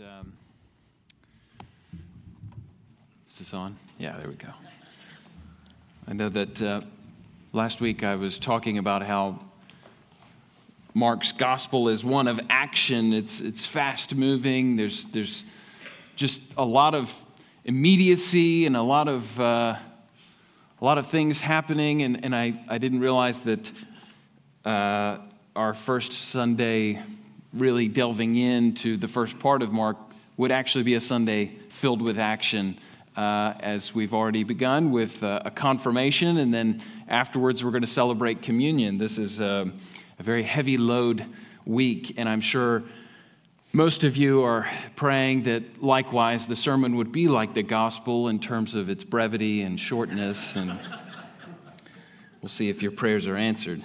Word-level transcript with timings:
Um, 0.00 0.32
is 3.28 3.38
this 3.38 3.54
on? 3.54 3.76
Yeah, 3.96 4.16
there 4.16 4.28
we 4.28 4.34
go. 4.34 4.48
I 6.08 6.12
know 6.14 6.28
that 6.30 6.60
uh, 6.60 6.80
last 7.52 7.80
week 7.80 8.02
I 8.02 8.16
was 8.16 8.40
talking 8.40 8.78
about 8.78 9.02
how 9.02 9.38
Mark's 10.94 11.30
gospel 11.30 11.88
is 11.88 12.04
one 12.04 12.26
of 12.26 12.40
action. 12.50 13.12
It's, 13.12 13.40
it's 13.40 13.66
fast 13.66 14.16
moving. 14.16 14.74
There's, 14.74 15.04
there's 15.04 15.44
just 16.16 16.42
a 16.56 16.64
lot 16.64 16.96
of 16.96 17.24
immediacy 17.64 18.66
and 18.66 18.76
a 18.76 18.82
lot 18.82 19.06
of, 19.06 19.38
uh, 19.38 19.76
a 20.80 20.84
lot 20.84 20.98
of 20.98 21.06
things 21.06 21.40
happening. 21.40 22.02
And, 22.02 22.24
and 22.24 22.34
I, 22.34 22.60
I 22.68 22.78
didn't 22.78 22.98
realize 22.98 23.42
that 23.42 23.70
uh, 24.64 25.18
our 25.54 25.72
first 25.72 26.12
Sunday 26.12 27.00
really 27.54 27.88
delving 27.88 28.36
into 28.36 28.96
the 28.96 29.08
first 29.08 29.38
part 29.38 29.62
of 29.62 29.72
Mark 29.72 29.96
would 30.36 30.50
actually 30.50 30.84
be 30.84 30.94
a 30.94 31.00
Sunday 31.00 31.52
filled 31.68 32.02
with 32.02 32.18
action. 32.18 32.78
Uh, 33.16 33.54
as 33.60 33.94
we've 33.94 34.12
already 34.12 34.42
begun 34.42 34.90
with 34.90 35.22
uh, 35.22 35.40
a 35.44 35.50
confirmation, 35.50 36.36
and 36.38 36.52
then 36.52 36.82
afterwards 37.06 37.62
we're 37.62 37.70
going 37.70 37.80
to 37.80 37.86
celebrate 37.86 38.42
communion. 38.42 38.98
This 38.98 39.18
is 39.18 39.38
a, 39.38 39.70
a 40.18 40.22
very 40.24 40.42
heavy 40.42 40.76
load 40.76 41.24
week, 41.64 42.14
and 42.16 42.28
I'm 42.28 42.40
sure 42.40 42.82
most 43.72 44.02
of 44.02 44.16
you 44.16 44.42
are 44.42 44.68
praying 44.96 45.44
that 45.44 45.80
likewise 45.80 46.48
the 46.48 46.56
sermon 46.56 46.96
would 46.96 47.12
be 47.12 47.28
like 47.28 47.54
the 47.54 47.62
gospel 47.62 48.28
in 48.28 48.40
terms 48.40 48.74
of 48.74 48.90
its 48.90 49.04
brevity 49.04 49.62
and 49.62 49.78
shortness, 49.78 50.56
and 50.56 50.76
we'll 52.42 52.48
see 52.48 52.68
if 52.68 52.82
your 52.82 52.90
prayers 52.90 53.28
are 53.28 53.36
answered. 53.36 53.80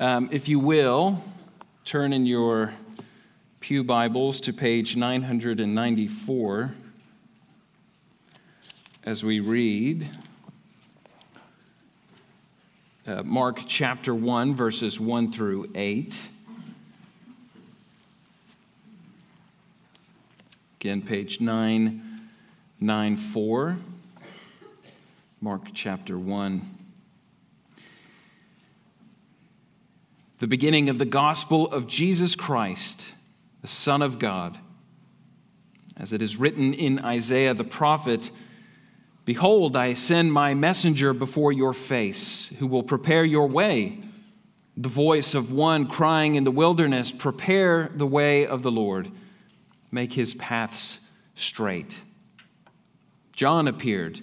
Um, 0.00 0.28
if 0.30 0.46
you 0.46 0.60
will, 0.60 1.20
turn 1.84 2.12
in 2.12 2.24
your 2.24 2.72
Pew 3.58 3.82
Bibles 3.82 4.38
to 4.42 4.52
page 4.52 4.94
994 4.94 6.72
as 9.02 9.24
we 9.24 9.40
read 9.40 10.08
uh, 13.08 13.24
Mark 13.24 13.62
chapter 13.66 14.14
1, 14.14 14.54
verses 14.54 15.00
1 15.00 15.32
through 15.32 15.66
8. 15.74 16.16
Again, 20.80 21.02
page 21.02 21.40
994, 21.40 23.78
Mark 25.40 25.62
chapter 25.74 26.16
1. 26.16 26.77
The 30.38 30.46
beginning 30.46 30.88
of 30.88 30.98
the 30.98 31.04
gospel 31.04 31.66
of 31.72 31.88
Jesus 31.88 32.34
Christ, 32.34 33.08
the 33.60 33.68
Son 33.68 34.02
of 34.02 34.18
God. 34.18 34.58
As 35.96 36.12
it 36.12 36.22
is 36.22 36.36
written 36.36 36.72
in 36.72 37.00
Isaiah 37.00 37.54
the 37.54 37.64
prophet, 37.64 38.30
Behold, 39.24 39.76
I 39.76 39.92
send 39.94 40.32
my 40.32 40.54
messenger 40.54 41.12
before 41.12 41.52
your 41.52 41.74
face, 41.74 42.50
who 42.58 42.66
will 42.66 42.84
prepare 42.84 43.24
your 43.24 43.46
way. 43.46 44.00
The 44.76 44.88
voice 44.88 45.34
of 45.34 45.52
one 45.52 45.86
crying 45.86 46.36
in 46.36 46.44
the 46.44 46.52
wilderness, 46.52 47.10
Prepare 47.10 47.90
the 47.94 48.06
way 48.06 48.46
of 48.46 48.62
the 48.62 48.70
Lord, 48.70 49.10
make 49.90 50.12
his 50.12 50.34
paths 50.34 51.00
straight. 51.34 51.96
John 53.34 53.68
appeared 53.68 54.22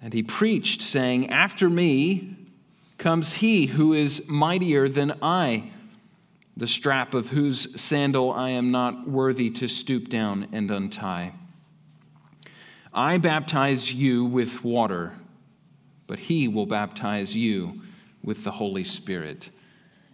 And 0.00 0.12
he 0.12 0.22
preached, 0.22 0.82
saying, 0.82 1.30
After 1.30 1.70
me 1.70 2.36
comes 2.98 3.34
he 3.34 3.66
who 3.66 3.92
is 3.92 4.26
mightier 4.28 4.88
than 4.88 5.14
I, 5.20 5.70
the 6.56 6.66
strap 6.66 7.12
of 7.12 7.28
whose 7.30 7.78
sandal 7.80 8.32
I 8.32 8.50
am 8.50 8.70
not 8.70 9.08
worthy 9.08 9.50
to 9.50 9.68
stoop 9.68 10.08
down 10.08 10.48
and 10.52 10.70
untie. 10.70 11.32
I 12.94 13.18
baptize 13.18 13.92
you 13.92 14.24
with 14.24 14.64
water, 14.64 15.12
but 16.06 16.18
he 16.18 16.48
will 16.48 16.64
baptize 16.64 17.36
you 17.36 17.82
with 18.24 18.42
the 18.42 18.52
Holy 18.52 18.84
Spirit. 18.84 19.50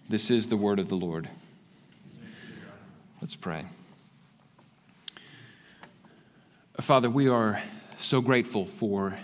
This 0.09 0.31
is 0.31 0.49
the 0.49 0.57
word 0.57 0.81
of 0.81 0.89
the 0.89 0.97
Lord. 0.97 1.29
Let's 3.21 3.37
pray. 3.37 3.67
Father, 6.81 7.09
we 7.09 7.29
are 7.29 7.63
so 7.99 8.21
grateful 8.21 8.67
for 8.67 9.17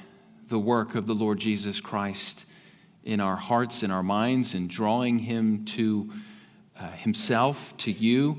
the 0.49 0.59
work 0.59 0.95
of 0.95 1.07
the 1.07 1.15
Lord 1.15 1.39
Jesus 1.39 1.81
Christ 1.81 2.45
in 3.05 3.21
our 3.21 3.37
hearts 3.37 3.83
and 3.83 3.93
our 3.93 4.03
minds 4.03 4.55
and 4.55 4.69
drawing 4.69 5.19
him 5.19 5.65
to 5.65 6.11
uh, 6.79 6.91
himself, 6.93 7.77
to 7.79 7.91
you, 7.91 8.39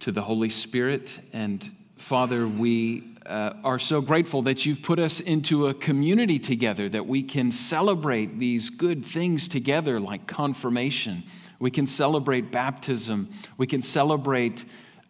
to 0.00 0.12
the 0.12 0.22
Holy 0.22 0.50
Spirit. 0.50 1.20
And 1.32 1.70
Father, 1.96 2.46
we 2.48 3.16
uh, 3.26 3.52
are 3.62 3.78
so 3.78 4.00
grateful 4.00 4.42
that 4.42 4.64
you've 4.64 4.82
put 4.82 4.98
us 4.98 5.20
into 5.20 5.66
a 5.66 5.74
community 5.74 6.38
together, 6.38 6.88
that 6.88 7.06
we 7.06 7.22
can 7.22 7.52
celebrate 7.52 8.38
these 8.38 8.70
good 8.70 9.04
things 9.04 9.46
together, 9.46 10.00
like 10.00 10.26
confirmation. 10.26 11.22
We 11.58 11.70
can 11.70 11.86
celebrate 11.86 12.50
baptism. 12.50 13.28
We 13.56 13.66
can 13.66 13.82
celebrate 13.82 14.64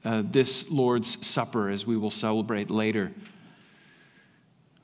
uh, 0.05 0.23
this 0.25 0.71
Lord's 0.71 1.25
Supper 1.27 1.71
as 1.71 1.87
we 1.87 1.97
will 1.97 2.11
celebrate 2.11 2.71
later. 2.71 3.13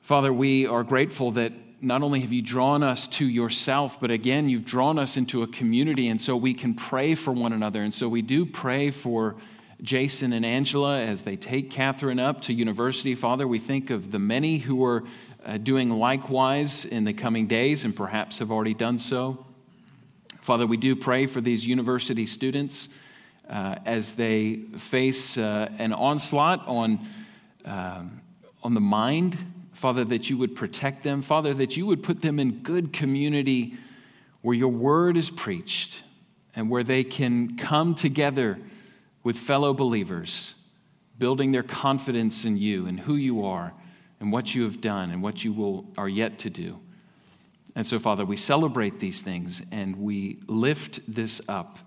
Father, 0.07 0.31
we 0.31 0.65
are 0.65 0.85
grateful 0.85 1.31
that 1.31 1.51
not 1.81 2.01
only 2.01 2.21
have 2.21 2.31
you 2.31 2.41
drawn 2.41 2.81
us 2.81 3.09
to 3.09 3.25
yourself, 3.25 3.99
but 3.99 4.09
again, 4.09 4.47
you've 4.47 4.63
drawn 4.63 4.97
us 4.97 5.17
into 5.17 5.43
a 5.43 5.47
community, 5.47 6.07
and 6.07 6.21
so 6.21 6.37
we 6.37 6.53
can 6.53 6.75
pray 6.75 7.13
for 7.13 7.33
one 7.33 7.51
another. 7.51 7.81
And 7.83 7.93
so 7.93 8.07
we 8.07 8.21
do 8.21 8.45
pray 8.45 8.89
for 8.89 9.35
Jason 9.81 10.31
and 10.31 10.45
Angela 10.45 11.01
as 11.01 11.23
they 11.23 11.35
take 11.35 11.69
Catherine 11.69 12.19
up 12.19 12.41
to 12.43 12.53
university. 12.53 13.15
Father, 13.15 13.45
we 13.45 13.59
think 13.59 13.89
of 13.89 14.13
the 14.13 14.17
many 14.17 14.59
who 14.59 14.81
are 14.85 15.03
uh, 15.45 15.57
doing 15.57 15.89
likewise 15.89 16.85
in 16.85 17.03
the 17.03 17.11
coming 17.11 17.45
days 17.45 17.83
and 17.83 17.93
perhaps 17.93 18.39
have 18.39 18.49
already 18.49 18.73
done 18.73 18.99
so. 18.99 19.45
Father, 20.39 20.65
we 20.65 20.77
do 20.77 20.95
pray 20.95 21.25
for 21.25 21.41
these 21.41 21.67
university 21.67 22.25
students 22.25 22.87
uh, 23.49 23.75
as 23.85 24.13
they 24.13 24.55
face 24.77 25.37
uh, 25.37 25.69
an 25.79 25.91
onslaught 25.91 26.65
on, 26.65 27.05
um, 27.65 28.21
on 28.63 28.73
the 28.73 28.79
mind 28.79 29.37
Father, 29.77 30.03
that 30.05 30.27
you 30.27 30.37
would 30.37 30.55
protect 30.55 31.03
them. 31.03 31.21
Father, 31.21 31.53
that 31.53 31.77
you 31.77 31.85
would 31.85 32.01
put 32.01 32.23
them 32.23 32.39
in 32.39 32.63
good 32.63 32.91
community 32.91 33.75
where 34.41 34.55
your 34.55 34.71
word 34.71 35.15
is 35.15 35.29
preached 35.29 36.01
and 36.55 36.67
where 36.67 36.81
they 36.81 37.03
can 37.03 37.55
come 37.57 37.93
together 37.93 38.57
with 39.23 39.37
fellow 39.37 39.75
believers, 39.75 40.55
building 41.19 41.51
their 41.51 41.61
confidence 41.61 42.43
in 42.43 42.57
you 42.57 42.87
and 42.87 43.01
who 43.01 43.15
you 43.15 43.45
are 43.45 43.71
and 44.19 44.31
what 44.31 44.55
you 44.55 44.63
have 44.63 44.81
done 44.81 45.11
and 45.11 45.21
what 45.21 45.43
you 45.43 45.53
will, 45.53 45.85
are 45.95 46.09
yet 46.09 46.39
to 46.39 46.49
do. 46.49 46.79
And 47.75 47.85
so, 47.85 47.99
Father, 47.99 48.25
we 48.25 48.35
celebrate 48.35 48.99
these 48.99 49.21
things 49.21 49.61
and 49.71 49.97
we 49.97 50.39
lift 50.47 51.01
this 51.07 51.39
up 51.47 51.77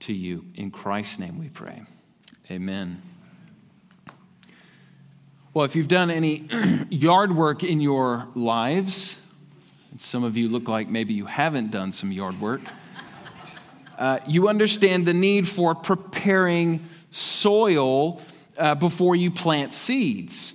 to 0.00 0.12
you. 0.12 0.44
In 0.56 0.70
Christ's 0.70 1.18
name 1.18 1.38
we 1.38 1.48
pray. 1.48 1.84
Amen. 2.50 3.00
Well, 5.54 5.66
if 5.66 5.76
you've 5.76 5.88
done 5.88 6.10
any 6.10 6.48
yard 6.88 7.36
work 7.36 7.62
in 7.62 7.82
your 7.82 8.26
lives, 8.34 9.18
and 9.90 10.00
some 10.00 10.24
of 10.24 10.34
you 10.34 10.48
look 10.48 10.66
like 10.66 10.88
maybe 10.88 11.12
you 11.12 11.26
haven't 11.26 11.70
done 11.70 11.92
some 11.92 12.10
yard 12.10 12.40
work, 12.40 12.62
uh, 13.98 14.20
you 14.26 14.48
understand 14.48 15.04
the 15.04 15.12
need 15.12 15.46
for 15.46 15.74
preparing 15.74 16.88
soil 17.10 18.22
uh, 18.56 18.74
before 18.76 19.14
you 19.14 19.30
plant 19.30 19.74
seeds. 19.74 20.54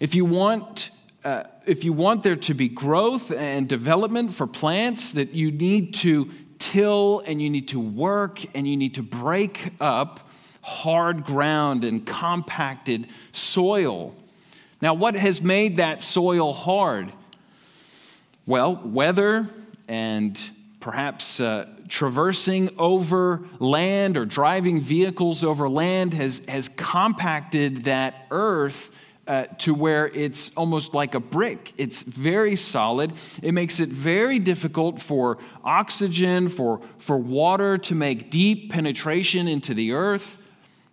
If 0.00 0.16
you 0.16 0.24
want 0.24 0.90
uh, 1.22 1.44
if 1.64 1.84
you 1.84 1.92
want 1.92 2.24
there 2.24 2.34
to 2.34 2.54
be 2.54 2.68
growth 2.68 3.30
and 3.30 3.68
development 3.68 4.34
for 4.34 4.48
plants, 4.48 5.12
that 5.12 5.30
you 5.30 5.52
need 5.52 5.94
to 5.94 6.28
till 6.58 7.22
and 7.24 7.40
you 7.40 7.48
need 7.48 7.68
to 7.68 7.78
work 7.78 8.40
and 8.52 8.66
you 8.66 8.76
need 8.76 8.96
to 8.96 9.02
break 9.04 9.74
up 9.80 10.28
hard 10.62 11.24
ground 11.24 11.84
and 11.84 12.06
compacted 12.06 13.06
soil. 13.32 14.14
Now, 14.80 14.94
what 14.94 15.14
has 15.14 15.42
made 15.42 15.76
that 15.76 16.02
soil 16.02 16.52
hard? 16.52 17.12
Well, 18.46 18.80
weather 18.84 19.48
and 19.86 20.40
perhaps 20.80 21.38
uh, 21.38 21.68
traversing 21.88 22.70
over 22.78 23.42
land 23.58 24.16
or 24.16 24.24
driving 24.24 24.80
vehicles 24.80 25.44
over 25.44 25.68
land 25.68 26.14
has, 26.14 26.40
has 26.48 26.68
compacted 26.68 27.84
that 27.84 28.26
earth 28.30 28.90
uh, 29.26 29.44
to 29.58 29.72
where 29.72 30.08
it's 30.08 30.50
almost 30.56 30.94
like 30.94 31.14
a 31.14 31.20
brick. 31.20 31.72
It's 31.76 32.02
very 32.02 32.56
solid. 32.56 33.12
It 33.40 33.52
makes 33.52 33.78
it 33.78 33.88
very 33.88 34.40
difficult 34.40 35.00
for 35.00 35.38
oxygen, 35.62 36.48
for, 36.48 36.80
for 36.98 37.16
water 37.16 37.78
to 37.78 37.94
make 37.94 38.30
deep 38.30 38.72
penetration 38.72 39.46
into 39.46 39.74
the 39.74 39.92
earth, 39.92 40.38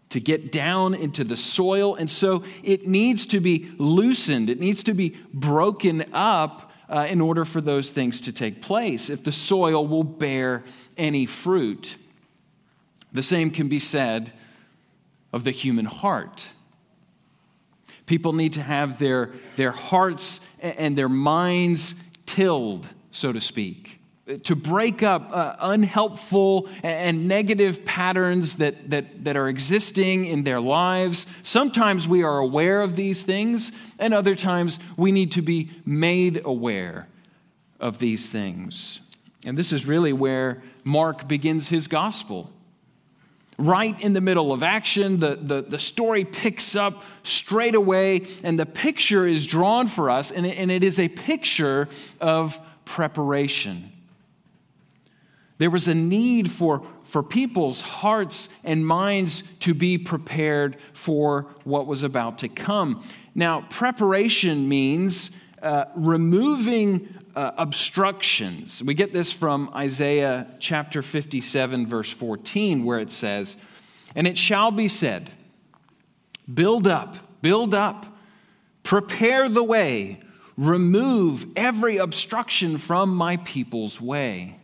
to 0.09 0.19
get 0.19 0.51
down 0.51 0.93
into 0.93 1.23
the 1.23 1.37
soil. 1.37 1.95
And 1.95 2.09
so 2.09 2.43
it 2.63 2.87
needs 2.87 3.25
to 3.27 3.39
be 3.39 3.71
loosened, 3.77 4.49
it 4.49 4.59
needs 4.59 4.83
to 4.83 4.93
be 4.93 5.17
broken 5.33 6.05
up 6.13 6.71
uh, 6.89 7.05
in 7.09 7.21
order 7.21 7.45
for 7.45 7.61
those 7.61 7.91
things 7.91 8.19
to 8.21 8.31
take 8.31 8.61
place, 8.61 9.09
if 9.09 9.23
the 9.23 9.31
soil 9.31 9.87
will 9.87 10.03
bear 10.03 10.63
any 10.97 11.25
fruit. 11.25 11.95
The 13.13 13.23
same 13.23 13.51
can 13.51 13.69
be 13.69 13.79
said 13.79 14.33
of 15.31 15.43
the 15.43 15.51
human 15.51 15.85
heart. 15.85 16.47
People 18.07 18.33
need 18.33 18.53
to 18.53 18.63
have 18.63 18.97
their, 18.97 19.33
their 19.55 19.71
hearts 19.71 20.41
and 20.59 20.97
their 20.97 21.09
minds 21.09 21.93
tilled, 22.25 22.87
so 23.11 23.31
to 23.31 23.39
speak, 23.39 23.98
to 24.37 24.55
break 24.55 25.01
up 25.01 25.29
uh, 25.31 25.55
unhelpful 25.59 26.69
and 26.83 27.27
negative 27.27 27.83
patterns 27.85 28.55
that, 28.55 28.89
that, 28.89 29.23
that 29.23 29.35
are 29.35 29.49
existing 29.49 30.25
in 30.25 30.43
their 30.43 30.61
lives. 30.61 31.25
Sometimes 31.43 32.07
we 32.07 32.23
are 32.23 32.37
aware 32.37 32.81
of 32.81 32.95
these 32.95 33.23
things, 33.23 33.71
and 33.97 34.13
other 34.13 34.35
times 34.35 34.79
we 34.97 35.11
need 35.11 35.31
to 35.31 35.41
be 35.41 35.71
made 35.85 36.41
aware 36.45 37.07
of 37.79 37.99
these 37.99 38.29
things. 38.29 38.99
And 39.45 39.57
this 39.57 39.71
is 39.71 39.85
really 39.85 40.13
where 40.13 40.61
Mark 40.83 41.27
begins 41.27 41.69
his 41.69 41.87
gospel 41.87 42.51
right 43.57 43.99
in 44.01 44.13
the 44.13 44.21
middle 44.21 44.53
of 44.53 44.63
action. 44.63 45.19
The, 45.19 45.35
the, 45.35 45.61
the 45.61 45.79
story 45.79 46.23
picks 46.23 46.75
up 46.75 47.03
straight 47.23 47.75
away, 47.75 48.27
and 48.43 48.57
the 48.57 48.65
picture 48.65 49.27
is 49.27 49.45
drawn 49.45 49.87
for 49.87 50.09
us, 50.09 50.31
and 50.31 50.45
it, 50.45 50.57
and 50.57 50.71
it 50.71 50.83
is 50.83 50.97
a 50.99 51.09
picture 51.09 51.89
of 52.21 52.59
preparation. 52.85 53.91
There 55.59 55.69
was 55.69 55.87
a 55.87 55.93
need 55.93 56.51
for, 56.51 56.85
for 57.03 57.21
people's 57.21 57.81
hearts 57.81 58.49
and 58.63 58.87
minds 58.87 59.43
to 59.59 59.73
be 59.73 59.97
prepared 59.97 60.77
for 60.93 61.47
what 61.65 61.85
was 61.85 62.01
about 62.01 62.39
to 62.39 62.47
come. 62.47 63.03
Now, 63.35 63.67
preparation 63.69 64.67
means 64.67 65.31
uh, 65.61 65.85
removing 65.95 67.09
uh, 67.35 67.51
obstructions. 67.57 68.81
We 68.81 68.93
get 68.93 69.11
this 69.11 69.33
from 69.33 69.69
Isaiah 69.75 70.47
chapter 70.59 71.01
57, 71.01 71.85
verse 71.87 72.09
14, 72.09 72.85
where 72.85 72.99
it 72.99 73.11
says, 73.11 73.57
And 74.15 74.27
it 74.27 74.37
shall 74.37 74.71
be 74.71 74.87
said, 74.87 75.29
Build 76.51 76.87
up, 76.87 77.41
build 77.41 77.73
up, 77.73 78.05
prepare 78.83 79.49
the 79.49 79.63
way, 79.63 80.21
remove 80.57 81.47
every 81.57 81.97
obstruction 81.97 82.77
from 82.77 83.13
my 83.13 83.35
people's 83.37 83.99
way. 83.99 84.58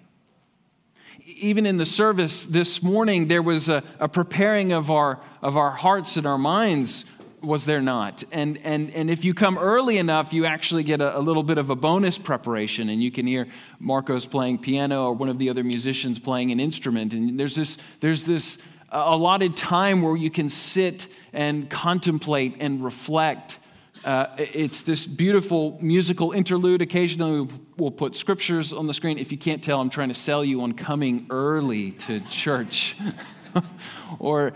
Even 1.28 1.66
in 1.66 1.78
the 1.78 1.86
service 1.88 2.46
this 2.46 2.84
morning, 2.84 3.28
there 3.28 3.42
was 3.42 3.68
a, 3.68 3.84
a 4.00 4.08
preparing 4.08 4.72
of 4.72 4.92
our, 4.92 5.20
of 5.42 5.58
our 5.58 5.72
hearts 5.72 6.18
and 6.18 6.28
our 6.28 6.38
minds 6.38 7.04
was 7.42 7.66
there 7.66 7.82
not? 7.82 8.24
And, 8.32 8.58
and, 8.64 8.92
and 8.92 9.10
if 9.10 9.24
you 9.24 9.34
come 9.34 9.58
early 9.58 9.98
enough, 9.98 10.34
you 10.34 10.46
actually 10.46 10.84
get 10.84 11.02
a, 11.02 11.18
a, 11.18 11.22
little 11.22 11.44
bit 11.44 11.58
of 11.58 11.70
a 11.70 11.76
bonus 11.76 12.18
preparation, 12.18 12.90
and 12.90 13.04
you 13.04 13.12
can 13.12 13.26
hear 13.26 13.48
Marcos 13.80 14.26
playing 14.26 14.60
piano 14.60 15.06
or 15.06 15.14
one 15.14 15.30
of 15.30 15.40
the 15.40 15.50
other 15.50 15.64
musicians 15.64 16.20
playing 16.20 16.52
an 16.52 16.60
instrument. 16.60 17.14
And 17.14 17.40
there's 17.40 17.56
this, 17.56 17.78
there's 18.00 18.24
this 18.24 18.58
uh, 18.92 19.04
allotted 19.06 19.58
time 19.58 20.02
where 20.02 20.16
you 20.16 20.30
can 20.30 20.50
sit 20.50 21.08
and 21.34 21.70
contemplate 21.70 22.58
and 22.60 22.84
reflect. 22.84 23.58
Uh, 24.06 24.28
it's 24.38 24.84
this 24.84 25.08
beautiful 25.08 25.80
musical 25.82 26.32
interlude. 26.32 26.80
Occasionally, 26.80 27.50
we'll 27.76 27.90
put 27.90 28.16
scriptures 28.16 28.72
on 28.72 28.86
the 28.86 28.94
screen. 28.94 29.18
If 29.18 29.32
you 29.32 29.38
can't 29.38 29.64
tell, 29.64 29.82
I'm 29.82 29.90
trying 29.90 30.10
to 30.10 30.14
sell 30.14 30.46
you 30.46 30.62
on 30.62 30.74
coming 30.74 31.26
early 31.32 31.92
to 31.92 32.20
church. 32.22 32.96
or 34.20 34.54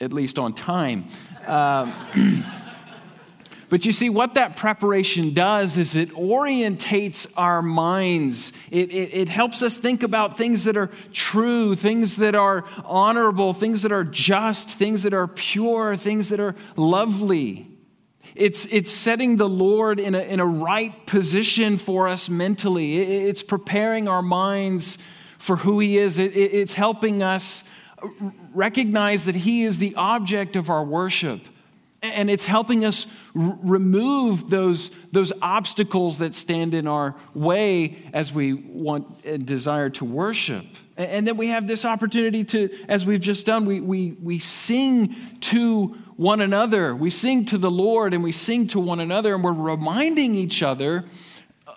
at 0.00 0.12
least 0.12 0.38
on 0.38 0.52
time. 0.52 1.06
Um, 1.46 2.44
but 3.70 3.86
you 3.86 3.92
see, 3.92 4.10
what 4.10 4.34
that 4.34 4.54
preparation 4.54 5.32
does 5.32 5.78
is 5.78 5.94
it 5.94 6.10
orientates 6.10 7.26
our 7.38 7.62
minds. 7.62 8.52
It, 8.70 8.90
it, 8.90 9.14
it, 9.14 9.28
helps 9.30 9.62
us 9.62 9.78
think 9.78 10.02
about 10.02 10.36
things 10.36 10.64
that 10.64 10.76
are 10.76 10.90
true, 11.12 11.74
things 11.74 12.16
that 12.16 12.34
are 12.34 12.64
honorable, 12.84 13.52
things 13.54 13.82
that 13.82 13.92
are 13.92 14.04
just, 14.04 14.68
things 14.68 15.04
that 15.04 15.14
are 15.14 15.26
pure, 15.26 15.96
things 15.96 16.28
that 16.30 16.40
are 16.40 16.54
lovely. 16.76 17.69
It's, 18.34 18.66
it's 18.66 18.90
setting 18.90 19.36
the 19.36 19.48
Lord 19.48 19.98
in 19.98 20.14
a, 20.14 20.20
in 20.20 20.40
a 20.40 20.46
right 20.46 21.06
position 21.06 21.78
for 21.78 22.08
us 22.08 22.28
mentally. 22.28 22.98
It's 22.98 23.42
preparing 23.42 24.08
our 24.08 24.22
minds 24.22 24.98
for 25.38 25.56
who 25.56 25.80
He 25.80 25.98
is. 25.98 26.18
it's 26.18 26.74
helping 26.74 27.22
us 27.22 27.64
recognize 28.54 29.24
that 29.24 29.34
He 29.34 29.64
is 29.64 29.78
the 29.78 29.94
object 29.96 30.56
of 30.56 30.70
our 30.70 30.84
worship. 30.84 31.40
And 32.02 32.30
it's 32.30 32.46
helping 32.46 32.84
us 32.84 33.06
r- 33.36 33.58
remove 33.62 34.48
those, 34.48 34.90
those 35.12 35.32
obstacles 35.42 36.18
that 36.18 36.34
stand 36.34 36.72
in 36.72 36.86
our 36.86 37.14
way 37.34 37.98
as 38.14 38.32
we 38.32 38.54
want 38.54 39.06
and 39.24 39.44
desire 39.44 39.90
to 39.90 40.04
worship. 40.04 40.64
And 40.96 41.26
then 41.26 41.36
we 41.36 41.48
have 41.48 41.66
this 41.66 41.84
opportunity 41.84 42.44
to, 42.44 42.70
as 42.88 43.04
we've 43.04 43.20
just 43.20 43.46
done, 43.46 43.64
we, 43.64 43.80
we, 43.80 44.12
we 44.12 44.38
sing 44.38 45.14
to 45.40 45.96
one 46.20 46.42
another. 46.42 46.94
We 46.94 47.08
sing 47.08 47.46
to 47.46 47.56
the 47.56 47.70
Lord 47.70 48.12
and 48.12 48.22
we 48.22 48.30
sing 48.30 48.66
to 48.68 48.78
one 48.78 49.00
another, 49.00 49.34
and 49.34 49.42
we're 49.42 49.54
reminding 49.54 50.34
each 50.34 50.62
other 50.62 51.06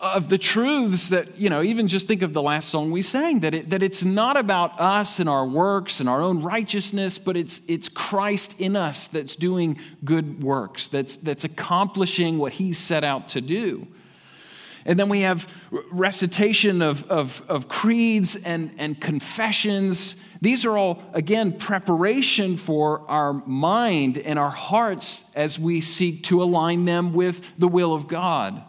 of 0.01 0.27
the 0.27 0.37
truths 0.37 1.07
that, 1.09 1.39
you 1.39 1.49
know, 1.49 1.63
even 1.63 1.87
just 1.87 2.09
think 2.09 2.21
of 2.21 2.33
the 2.33 2.41
last 2.41 2.67
song 2.67 2.91
we 2.91 3.01
sang, 3.01 3.39
that, 3.39 3.53
it, 3.53 3.69
that 3.69 3.81
it's 3.81 4.03
not 4.03 4.35
about 4.35 4.77
us 4.81 5.21
and 5.21 5.29
our 5.29 5.47
works 5.47 6.01
and 6.01 6.09
our 6.09 6.21
own 6.21 6.41
righteousness, 6.41 7.17
but 7.17 7.37
it's, 7.37 7.61
it's 7.69 7.87
Christ 7.87 8.59
in 8.59 8.75
us 8.75 9.07
that's 9.07 9.37
doing 9.37 9.79
good 10.03 10.43
works, 10.43 10.89
that's, 10.89 11.15
that's 11.15 11.45
accomplishing 11.45 12.37
what 12.37 12.51
he 12.51 12.73
set 12.73 13.05
out 13.05 13.29
to 13.29 13.39
do. 13.39 13.87
And 14.85 14.99
then 14.99 15.07
we 15.07 15.21
have 15.21 15.47
recitation 15.89 16.81
of, 16.81 17.09
of, 17.09 17.41
of 17.47 17.69
creeds 17.69 18.35
and, 18.35 18.75
and 18.77 18.99
confessions. 18.99 20.17
These 20.43 20.65
are 20.65 20.77
all, 20.77 21.01
again, 21.13 21.53
preparation 21.53 22.57
for 22.57 23.09
our 23.09 23.31
mind 23.31 24.17
and 24.17 24.37
our 24.37 24.49
hearts 24.49 25.23
as 25.35 25.57
we 25.57 25.79
seek 25.79 26.23
to 26.23 26.43
align 26.43 26.83
them 26.83 27.13
with 27.13 27.49
the 27.57 27.69
will 27.69 27.93
of 27.93 28.09
God. 28.09 28.61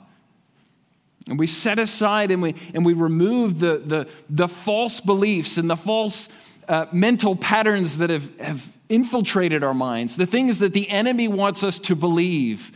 And 1.26 1.37
we 1.37 1.49
set 1.49 1.81
aside 1.81 2.31
and 2.31 2.40
we, 2.40 2.54
and 2.75 2.87
we 2.87 2.93
remove 2.93 3.59
the, 3.59 3.78
the, 3.78 4.09
the 4.31 4.47
false 4.47 5.00
beliefs 5.00 5.59
and 5.59 5.69
the 5.69 5.76
false 5.76 6.28
uh, 6.69 6.87
mental 6.93 7.35
patterns 7.35 7.99
that 7.99 8.09
have, 8.09 8.38
have 8.38 8.73
infiltrated 8.88 9.64
our 9.64 9.75
minds, 9.75 10.14
the 10.14 10.26
things 10.26 10.61
that 10.61 10.75
the 10.75 10.88
enemy 10.88 11.26
wants 11.26 11.64
us 11.64 11.81
to 11.81 11.97
believe. 11.97 12.71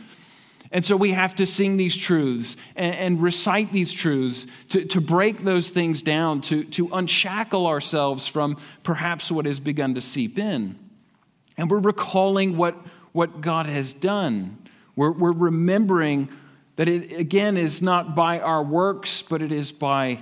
And 0.71 0.85
so 0.85 0.95
we 0.95 1.11
have 1.11 1.35
to 1.35 1.45
sing 1.45 1.77
these 1.77 1.97
truths 1.97 2.55
and, 2.75 2.95
and 2.95 3.21
recite 3.21 3.71
these 3.71 3.91
truths 3.91 4.45
to, 4.69 4.85
to 4.85 5.01
break 5.01 5.43
those 5.43 5.69
things 5.69 6.03
down, 6.03 6.41
to, 6.41 6.63
to 6.65 6.89
unshackle 6.93 7.65
ourselves 7.65 8.27
from 8.27 8.57
perhaps 8.83 9.31
what 9.31 9.45
has 9.45 9.59
begun 9.59 9.95
to 9.95 10.01
seep 10.01 10.37
in. 10.37 10.77
And 11.57 11.71
we're 11.71 11.79
recalling 11.79 12.55
what, 12.55 12.75
what 13.13 13.41
God 13.41 13.65
has 13.65 13.93
done. 13.93 14.57
We're, 14.95 15.11
we're 15.11 15.31
remembering 15.31 16.29
that 16.75 16.87
it, 16.87 17.13
again, 17.13 17.57
is 17.57 17.81
not 17.81 18.15
by 18.15 18.39
our 18.39 18.63
works, 18.63 19.23
but 19.23 19.41
it 19.41 19.51
is 19.51 19.71
by 19.71 20.19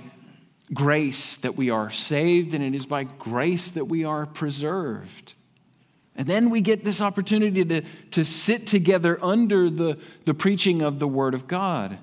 grace 0.72 1.36
that 1.36 1.56
we 1.56 1.70
are 1.70 1.90
saved, 1.90 2.54
and 2.54 2.64
it 2.64 2.74
is 2.74 2.86
by 2.86 3.04
grace 3.04 3.70
that 3.72 3.84
we 3.84 4.04
are 4.04 4.26
preserved. 4.26 5.34
And 6.18 6.26
then 6.26 6.50
we 6.50 6.60
get 6.60 6.84
this 6.84 7.00
opportunity 7.00 7.64
to, 7.64 7.80
to 8.10 8.24
sit 8.24 8.66
together 8.66 9.18
under 9.24 9.70
the, 9.70 9.98
the 10.26 10.34
preaching 10.34 10.82
of 10.82 10.98
the 10.98 11.08
Word 11.08 11.32
of 11.32 11.46
God. 11.46 11.96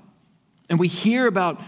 And 0.67 0.79
we 0.79 0.87
hear 0.87 1.27
about 1.27 1.61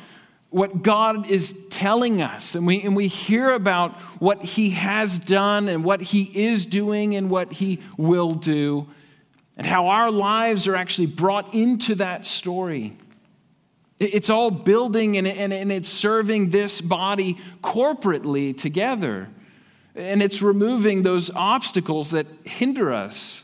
what 0.50 0.82
God 0.82 1.30
is 1.30 1.68
telling 1.70 2.22
us, 2.22 2.56
and 2.56 2.66
we, 2.66 2.82
and 2.82 2.96
we 2.96 3.10
hear 3.10 3.52
about 3.52 3.92
what 4.20 4.44
He 4.44 4.72
has 4.72 5.20
done, 5.20 5.68
and 5.68 5.84
what 5.84 6.02
He 6.02 6.24
is 6.48 6.66
doing, 6.66 7.16
and 7.16 7.30
what 7.30 7.54
He 7.54 7.84
will 7.98 8.32
do 8.32 8.88
and 9.58 9.66
how 9.66 9.88
our 9.88 10.12
lives 10.12 10.68
are 10.68 10.76
actually 10.76 11.08
brought 11.08 11.54
into 11.54 11.96
that 11.96 12.26
story. 12.26 12.96
It's 14.00 14.30
all 14.30 14.52
building 14.52 15.18
and, 15.18 15.28
and 15.28 15.72
it's 15.72 15.90
serving 15.90 16.52
this 16.52 16.80
body 16.80 17.40
corporately 17.64 18.56
together. 18.56 19.28
And 19.98 20.22
it's 20.22 20.42
removing 20.44 21.02
those 21.02 21.32
obstacles 21.32 22.12
that 22.12 22.28
hinder 22.46 22.94
us. 22.94 23.44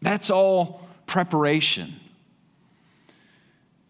That's 0.00 0.30
all 0.30 0.88
preparation. 1.06 2.00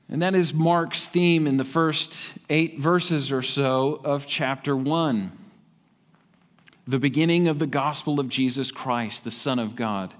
And 0.08 0.20
that 0.20 0.34
is 0.34 0.52
Mark's 0.52 1.06
theme 1.06 1.46
in 1.46 1.56
the 1.56 1.64
first 1.64 2.18
eight 2.50 2.78
verses 2.78 3.32
or 3.32 3.42
so 3.42 4.00
of 4.04 4.26
chapter 4.26 4.76
one. 4.76 5.30
the 6.86 6.98
beginning 6.98 7.48
of 7.48 7.58
the 7.58 7.66
gospel 7.66 8.20
of 8.20 8.28
Jesus 8.28 8.70
Christ, 8.70 9.24
the 9.24 9.30
Son 9.30 9.58
of 9.58 9.74
God. 9.74 10.14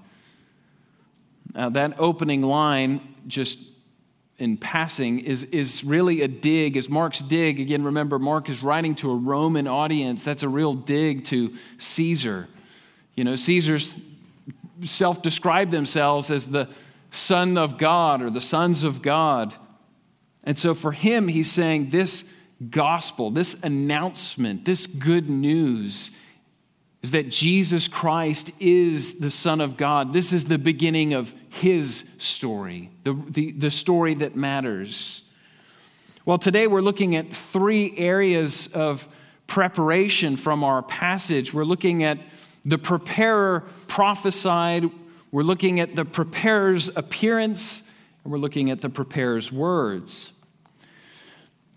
Now, 1.53 1.69
that 1.69 1.97
opening 1.97 2.41
line, 2.41 3.15
just 3.25 3.59
in 4.39 4.57
passing, 4.57 5.19
is, 5.19 5.43
is 5.43 5.83
really 5.83 6.21
a 6.21 6.27
dig, 6.27 6.77
is 6.77 6.89
Mark's 6.89 7.19
dig. 7.19 7.59
Again, 7.59 7.83
remember, 7.83 8.19
Mark 8.19 8.49
is 8.49 8.61
writing 8.61 8.93
to 8.95 9.11
a 9.11 9.15
Roman 9.15 9.67
audience. 9.67 10.23
That's 10.23 10.43
a 10.43 10.49
real 10.49 10.73
dig 10.75 11.25
to 11.25 11.55
Caesar. 11.79 12.47
You 13.15 13.23
know, 13.23 13.35
Caesars 13.35 13.99
self 14.83 15.23
described 15.23 15.71
themselves 15.71 16.29
as 16.29 16.45
the 16.45 16.69
Son 17.09 17.57
of 17.57 17.77
God 17.77 18.21
or 18.21 18.29
the 18.29 18.41
sons 18.41 18.83
of 18.83 19.01
God. 19.01 19.55
And 20.43 20.57
so 20.57 20.73
for 20.73 20.91
him, 20.91 21.27
he's 21.27 21.51
saying 21.51 21.89
this 21.89 22.23
gospel, 22.69 23.31
this 23.31 23.55
announcement, 23.63 24.65
this 24.65 24.85
good 24.85 25.29
news 25.29 26.11
is 27.07 27.11
that 27.11 27.29
Jesus 27.29 27.87
Christ 27.87 28.51
is 28.59 29.19
the 29.19 29.31
Son 29.31 29.61
of 29.61 29.77
God. 29.77 30.11
This 30.11 30.33
is 30.33 30.43
the 30.43 30.57
beginning 30.57 31.13
of 31.13 31.33
his 31.47 32.03
story, 32.17 32.89
the, 33.05 33.13
the, 33.29 33.53
the 33.53 33.71
story 33.71 34.13
that 34.15 34.35
matters. 34.35 35.21
Well, 36.25 36.37
today 36.37 36.67
we're 36.67 36.81
looking 36.81 37.15
at 37.15 37.33
three 37.33 37.97
areas 37.97 38.67
of 38.73 39.07
preparation 39.47 40.35
from 40.35 40.65
our 40.65 40.83
passage. 40.83 41.53
We're 41.53 41.63
looking 41.63 42.03
at 42.03 42.19
the 42.65 42.77
preparer 42.77 43.61
prophesied, 43.87 44.91
we're 45.31 45.43
looking 45.43 45.79
at 45.79 45.95
the 45.95 46.03
preparer's 46.03 46.89
appearance, 46.89 47.83
and 48.25 48.33
we're 48.33 48.37
looking 48.37 48.69
at 48.69 48.81
the 48.81 48.89
preparer's 48.89 49.49
words. 49.49 50.33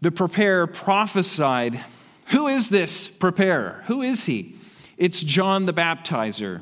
The 0.00 0.10
preparer 0.10 0.66
prophesied. 0.66 1.84
Who 2.30 2.48
is 2.48 2.68
this 2.68 3.06
preparer? 3.06 3.84
Who 3.86 4.02
is 4.02 4.24
he? 4.24 4.56
It's 5.00 5.22
John 5.22 5.64
the 5.64 5.72
Baptizer. 5.72 6.60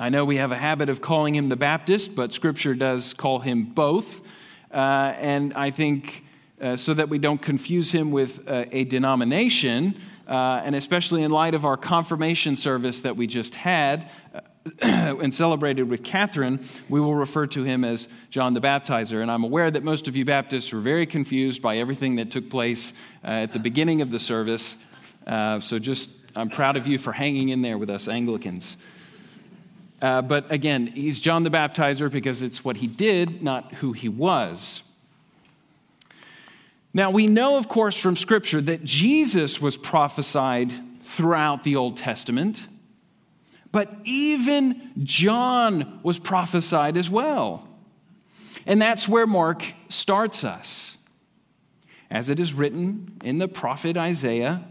I 0.00 0.08
know 0.08 0.24
we 0.24 0.38
have 0.38 0.50
a 0.50 0.56
habit 0.56 0.88
of 0.88 1.00
calling 1.00 1.36
him 1.36 1.48
the 1.48 1.54
Baptist, 1.54 2.16
but 2.16 2.32
Scripture 2.32 2.74
does 2.74 3.14
call 3.14 3.38
him 3.38 3.66
both. 3.66 4.20
Uh, 4.74 5.14
and 5.16 5.54
I 5.54 5.70
think 5.70 6.24
uh, 6.60 6.76
so 6.76 6.92
that 6.92 7.08
we 7.08 7.18
don't 7.18 7.40
confuse 7.40 7.92
him 7.92 8.10
with 8.10 8.48
uh, 8.48 8.64
a 8.72 8.82
denomination, 8.82 9.94
uh, 10.26 10.60
and 10.64 10.74
especially 10.74 11.22
in 11.22 11.30
light 11.30 11.54
of 11.54 11.64
our 11.64 11.76
confirmation 11.76 12.56
service 12.56 13.02
that 13.02 13.16
we 13.16 13.28
just 13.28 13.54
had 13.54 14.10
uh, 14.34 14.40
and 14.82 15.32
celebrated 15.32 15.84
with 15.84 16.02
Catherine, 16.02 16.58
we 16.88 17.00
will 17.00 17.14
refer 17.14 17.46
to 17.46 17.62
him 17.62 17.84
as 17.84 18.08
John 18.30 18.54
the 18.54 18.60
Baptizer. 18.60 19.22
And 19.22 19.30
I'm 19.30 19.44
aware 19.44 19.70
that 19.70 19.84
most 19.84 20.08
of 20.08 20.16
you 20.16 20.24
Baptists 20.24 20.72
were 20.72 20.80
very 20.80 21.06
confused 21.06 21.62
by 21.62 21.76
everything 21.76 22.16
that 22.16 22.32
took 22.32 22.50
place 22.50 22.92
uh, 23.22 23.28
at 23.28 23.52
the 23.52 23.60
beginning 23.60 24.02
of 24.02 24.10
the 24.10 24.18
service. 24.18 24.78
so 25.28 25.78
just 25.78 26.10
I'm 26.36 26.50
proud 26.50 26.76
of 26.76 26.86
you 26.86 26.98
for 26.98 27.12
hanging 27.12 27.48
in 27.48 27.62
there 27.62 27.78
with 27.78 27.90
us 27.90 28.08
Anglicans. 28.08 28.76
Uh, 30.00 30.22
but 30.22 30.50
again, 30.50 30.86
he's 30.86 31.20
John 31.20 31.42
the 31.42 31.50
Baptizer 31.50 32.10
because 32.10 32.42
it's 32.42 32.64
what 32.64 32.78
he 32.78 32.86
did, 32.86 33.42
not 33.42 33.74
who 33.74 33.92
he 33.92 34.08
was. 34.08 34.82
Now, 36.92 37.10
we 37.10 37.26
know, 37.26 37.58
of 37.58 37.68
course, 37.68 37.96
from 37.96 38.16
Scripture 38.16 38.60
that 38.62 38.82
Jesus 38.84 39.60
was 39.60 39.76
prophesied 39.76 40.72
throughout 41.04 41.62
the 41.62 41.76
Old 41.76 41.96
Testament, 41.96 42.66
but 43.70 43.92
even 44.04 44.90
John 45.04 46.00
was 46.02 46.18
prophesied 46.18 46.96
as 46.96 47.08
well. 47.08 47.68
And 48.66 48.80
that's 48.80 49.08
where 49.08 49.26
Mark 49.26 49.64
starts 49.88 50.44
us. 50.44 50.96
As 52.10 52.28
it 52.28 52.40
is 52.40 52.54
written 52.54 53.18
in 53.22 53.38
the 53.38 53.46
prophet 53.46 53.96
Isaiah, 53.96 54.64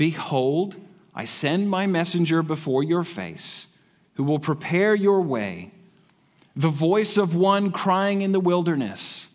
Behold, 0.00 0.76
I 1.14 1.26
send 1.26 1.68
my 1.68 1.86
messenger 1.86 2.42
before 2.42 2.82
your 2.82 3.04
face, 3.04 3.66
who 4.14 4.24
will 4.24 4.38
prepare 4.38 4.94
your 4.94 5.20
way. 5.20 5.72
The 6.56 6.70
voice 6.70 7.18
of 7.18 7.34
one 7.34 7.70
crying 7.70 8.22
in 8.22 8.32
the 8.32 8.40
wilderness, 8.40 9.28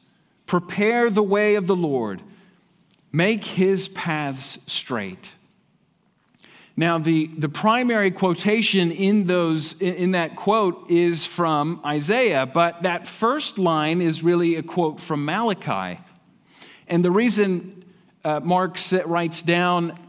Prepare 0.48 1.12
the 1.12 1.22
way 1.22 1.54
of 1.54 1.68
the 1.68 1.76
Lord, 1.76 2.24
make 3.12 3.44
his 3.44 3.88
paths 3.90 4.58
straight. 4.66 5.34
Now, 6.76 6.98
the, 6.98 7.28
the 7.38 7.48
primary 7.48 8.10
quotation 8.10 8.92
in, 8.92 9.26
those, 9.26 9.80
in 9.80 10.14
that 10.14 10.36
quote 10.36 10.90
is 10.90 11.28
from 11.28 11.80
Isaiah, 11.86 12.48
but 12.48 12.82
that 12.82 13.08
first 13.08 13.60
line 13.60 14.02
is 14.02 14.24
really 14.24 14.56
a 14.56 14.64
quote 14.64 15.00
from 15.00 15.26
Malachi. 15.26 16.02
And 16.88 17.06
the 17.06 17.12
reason 17.12 17.86
uh, 18.24 18.40
Mark 18.40 18.80
writes 19.06 19.44
down 19.44 20.00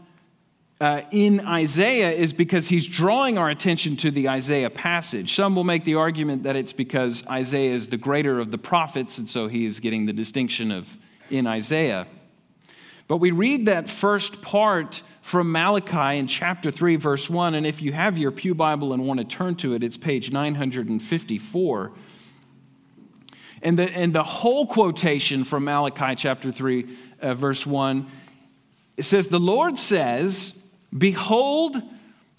uh, 0.79 1.01
in 1.11 1.39
Isaiah 1.39 2.11
is 2.11 2.33
because 2.33 2.69
he's 2.69 2.85
drawing 2.85 3.37
our 3.37 3.49
attention 3.49 3.97
to 3.97 4.11
the 4.11 4.29
Isaiah 4.29 4.69
passage. 4.69 5.33
Some 5.33 5.55
will 5.55 5.63
make 5.63 5.85
the 5.85 5.95
argument 5.95 6.43
that 6.43 6.55
it's 6.55 6.73
because 6.73 7.25
Isaiah 7.27 7.73
is 7.73 7.89
the 7.89 7.97
greater 7.97 8.39
of 8.39 8.51
the 8.51 8.59
prophets, 8.59 9.17
and 9.17 9.27
so 9.27 9.47
he 9.47 9.65
is 9.65 9.79
getting 9.79 10.05
the 10.05 10.13
distinction 10.13 10.71
of 10.71 10.95
in 11.31 11.47
Isaiah. 11.47 12.05
But 13.07 13.17
we 13.17 13.31
read 13.31 13.65
that 13.65 13.89
first 13.89 14.41
part 14.41 15.01
from 15.21 15.51
Malachi 15.51 16.19
in 16.19 16.27
chapter 16.27 16.69
3, 16.69 16.97
verse 16.97 17.29
1, 17.29 17.55
and 17.55 17.65
if 17.65 17.81
you 17.81 17.91
have 17.93 18.17
your 18.17 18.31
Pew 18.31 18.53
Bible 18.53 18.93
and 18.93 19.05
want 19.05 19.19
to 19.19 19.25
turn 19.25 19.55
to 19.55 19.73
it, 19.73 19.83
it's 19.83 19.97
page 19.97 20.31
954. 20.31 21.91
And 23.63 23.79
the, 23.79 23.91
and 23.91 24.13
the 24.13 24.23
whole 24.23 24.67
quotation 24.67 25.43
from 25.43 25.65
Malachi 25.65 26.15
chapter 26.15 26.51
3, 26.51 26.87
uh, 27.21 27.33
verse 27.33 27.65
1, 27.65 28.07
it 28.95 29.03
says, 29.03 29.29
The 29.29 29.39
Lord 29.39 29.77
says, 29.79 30.53
Behold, 30.95 31.81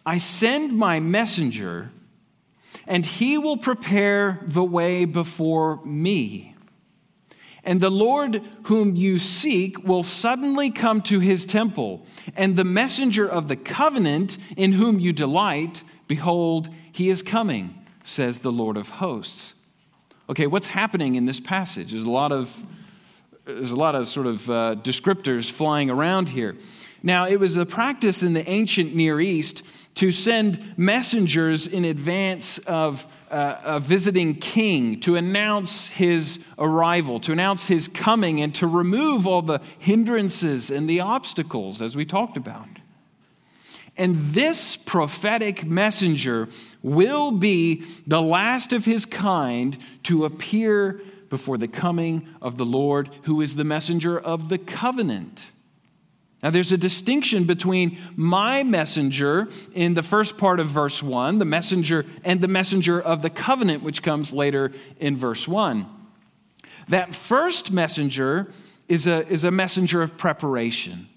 I 0.06 0.18
send 0.18 0.76
my 0.76 1.00
messenger, 1.00 1.90
and 2.86 3.04
he 3.04 3.36
will 3.36 3.56
prepare 3.56 4.40
the 4.46 4.64
way 4.64 5.04
before 5.04 5.84
me. 5.84 6.54
And 7.64 7.80
the 7.80 7.90
Lord 7.90 8.42
whom 8.64 8.96
you 8.96 9.18
seek 9.18 9.84
will 9.84 10.02
suddenly 10.02 10.70
come 10.70 11.02
to 11.02 11.20
his 11.20 11.44
temple, 11.44 12.06
and 12.34 12.56
the 12.56 12.64
messenger 12.64 13.28
of 13.28 13.48
the 13.48 13.56
covenant 13.56 14.38
in 14.56 14.72
whom 14.72 14.98
you 14.98 15.12
delight, 15.12 15.82
behold, 16.06 16.70
he 16.90 17.10
is 17.10 17.22
coming, 17.22 17.84
says 18.04 18.38
the 18.38 18.52
Lord 18.52 18.78
of 18.78 18.88
hosts. 18.88 19.52
Okay, 20.30 20.46
what's 20.46 20.68
happening 20.68 21.14
in 21.14 21.26
this 21.26 21.40
passage? 21.40 21.92
There's 21.92 22.04
a 22.04 22.10
lot 22.10 22.32
of, 22.32 22.64
there's 23.44 23.70
a 23.70 23.76
lot 23.76 23.94
of 23.94 24.06
sort 24.06 24.26
of 24.26 24.48
uh, 24.48 24.76
descriptors 24.76 25.50
flying 25.50 25.90
around 25.90 26.30
here. 26.30 26.56
Now, 27.02 27.26
it 27.26 27.38
was 27.38 27.56
a 27.56 27.66
practice 27.66 28.22
in 28.22 28.32
the 28.32 28.48
ancient 28.48 28.94
Near 28.94 29.20
East 29.20 29.62
to 29.96 30.12
send 30.12 30.74
messengers 30.76 31.66
in 31.66 31.84
advance 31.84 32.58
of 32.58 33.06
uh, 33.30 33.60
a 33.64 33.80
visiting 33.80 34.34
king 34.34 35.00
to 35.00 35.16
announce 35.16 35.88
his 35.88 36.40
arrival, 36.58 37.20
to 37.20 37.32
announce 37.32 37.66
his 37.66 37.88
coming, 37.88 38.40
and 38.40 38.54
to 38.54 38.66
remove 38.66 39.26
all 39.26 39.42
the 39.42 39.60
hindrances 39.78 40.70
and 40.70 40.88
the 40.88 41.00
obstacles, 41.00 41.82
as 41.82 41.96
we 41.96 42.04
talked 42.04 42.36
about. 42.36 42.68
And 43.96 44.14
this 44.32 44.76
prophetic 44.76 45.64
messenger 45.64 46.48
will 46.82 47.32
be 47.32 47.84
the 48.06 48.22
last 48.22 48.72
of 48.72 48.84
his 48.84 49.04
kind 49.04 49.76
to 50.04 50.24
appear 50.24 51.00
before 51.28 51.58
the 51.58 51.68
coming 51.68 52.28
of 52.40 52.56
the 52.56 52.64
Lord, 52.64 53.10
who 53.22 53.40
is 53.40 53.56
the 53.56 53.64
messenger 53.64 54.18
of 54.18 54.48
the 54.48 54.58
covenant. 54.58 55.50
Now, 56.42 56.50
there's 56.50 56.70
a 56.70 56.78
distinction 56.78 57.44
between 57.44 57.98
my 58.14 58.62
messenger 58.62 59.48
in 59.74 59.94
the 59.94 60.04
first 60.04 60.38
part 60.38 60.60
of 60.60 60.68
verse 60.68 61.02
1, 61.02 61.40
the 61.40 61.44
messenger, 61.44 62.06
and 62.24 62.40
the 62.40 62.48
messenger 62.48 63.00
of 63.00 63.22
the 63.22 63.30
covenant, 63.30 63.82
which 63.82 64.04
comes 64.04 64.32
later 64.32 64.72
in 65.00 65.16
verse 65.16 65.48
1. 65.48 65.86
That 66.88 67.14
first 67.14 67.72
messenger 67.72 68.52
is 68.86 69.06
a, 69.08 69.26
is 69.26 69.42
a 69.42 69.50
messenger 69.50 70.00
of 70.00 70.16
preparation. 70.16 71.08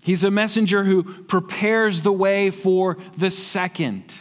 He's 0.00 0.24
a 0.24 0.30
messenger 0.30 0.84
who 0.84 1.04
prepares 1.04 2.02
the 2.02 2.12
way 2.12 2.50
for 2.50 2.98
the 3.16 3.30
second. 3.30 4.12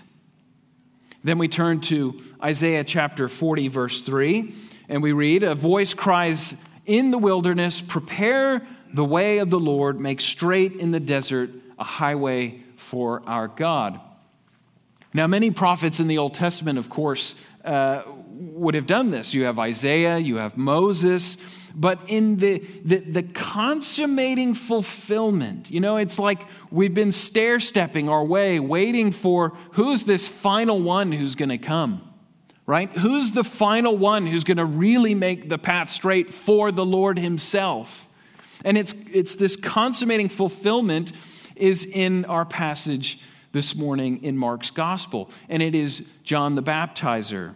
Then 1.24 1.40
we 1.40 1.48
turn 1.48 1.82
to 1.82 2.22
Isaiah 2.42 2.84
chapter 2.84 3.28
40, 3.28 3.70
verse 3.70 4.02
3, 4.02 4.54
and 4.88 5.02
we 5.02 5.14
read, 5.14 5.44
A 5.44 5.56
voice 5.56 5.94
cries 5.94 6.56
in 6.86 7.12
the 7.12 7.18
wilderness, 7.18 7.82
Prepare 7.82 8.66
the 8.94 9.06
way 9.06 9.40
of 9.40 9.50
the 9.50 9.60
Lord, 9.60 10.00
make 10.00 10.22
straight 10.22 10.74
in 10.74 10.92
the 10.92 11.00
desert 11.00 11.50
a 11.80 11.84
highway 11.84 12.62
for 12.76 13.22
our 13.26 13.48
God. 13.48 14.00
Now, 15.14 15.28
many 15.28 15.52
prophets 15.52 16.00
in 16.00 16.08
the 16.08 16.18
Old 16.18 16.34
Testament, 16.34 16.78
of 16.80 16.90
course, 16.90 17.36
uh, 17.64 18.04
would 18.34 18.76
have 18.76 18.88
done 18.88 19.12
this. 19.12 19.34
You 19.34 19.44
have 19.44 19.60
Isaiah, 19.60 20.18
you 20.18 20.38
have 20.38 20.58
Moses, 20.58 21.38
but 21.76 22.00
in 22.08 22.38
the, 22.38 22.60
the, 22.84 22.98
the 23.00 23.24
consummating 23.24 24.54
fulfillment, 24.54 25.72
you 25.72 25.80
know, 25.80 25.98
it's 25.98 26.20
like 26.20 26.42
we've 26.72 26.94
been 26.94 27.12
stair 27.12 27.60
stepping 27.60 28.10
our 28.10 28.24
way, 28.24 28.60
waiting 28.60 29.12
for 29.12 29.56
who's 29.72 30.04
this 30.04 30.28
final 30.28 30.82
one 30.82 31.12
who's 31.12 31.36
going 31.36 31.50
to 31.50 31.58
come, 31.58 32.08
right? 32.68 32.96
Who's 32.98 33.32
the 33.32 33.44
final 33.44 33.98
one 33.98 34.28
who's 34.28 34.44
going 34.44 34.58
to 34.58 34.66
really 34.66 35.16
make 35.16 35.50
the 35.50 35.58
path 35.58 35.90
straight 35.90 36.32
for 36.32 36.72
the 36.72 36.86
Lord 36.86 37.18
Himself? 37.18 38.08
And 38.64 38.78
it's, 38.78 38.94
it's 39.12 39.36
this 39.36 39.56
consummating 39.56 40.30
fulfillment 40.30 41.12
is 41.56 41.86
in 41.86 42.26
our 42.26 42.46
passage 42.46 43.20
this 43.52 43.76
morning 43.76 44.24
in 44.24 44.38
Mark's 44.38 44.72
gospel, 44.72 45.30
and 45.48 45.62
it 45.62 45.76
is 45.76 46.04
John 46.24 46.56
the 46.56 46.64
Baptizer. 46.64 47.54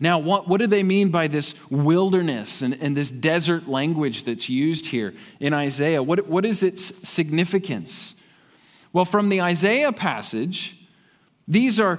Now, 0.00 0.18
what, 0.18 0.46
what 0.46 0.60
do 0.60 0.66
they 0.66 0.82
mean 0.82 1.08
by 1.08 1.26
this 1.26 1.54
wilderness 1.70 2.62
and, 2.62 2.76
and 2.80 2.96
this 2.96 3.10
desert 3.10 3.68
language 3.68 4.24
that's 4.24 4.48
used 4.48 4.86
here 4.86 5.14
in 5.40 5.52
Isaiah? 5.52 6.02
What, 6.02 6.28
what 6.28 6.44
is 6.44 6.62
its 6.62 7.08
significance? 7.08 8.14
Well, 8.92 9.04
from 9.04 9.28
the 9.28 9.40
Isaiah 9.40 9.92
passage, 9.92 10.76
these 11.48 11.80
are, 11.80 11.98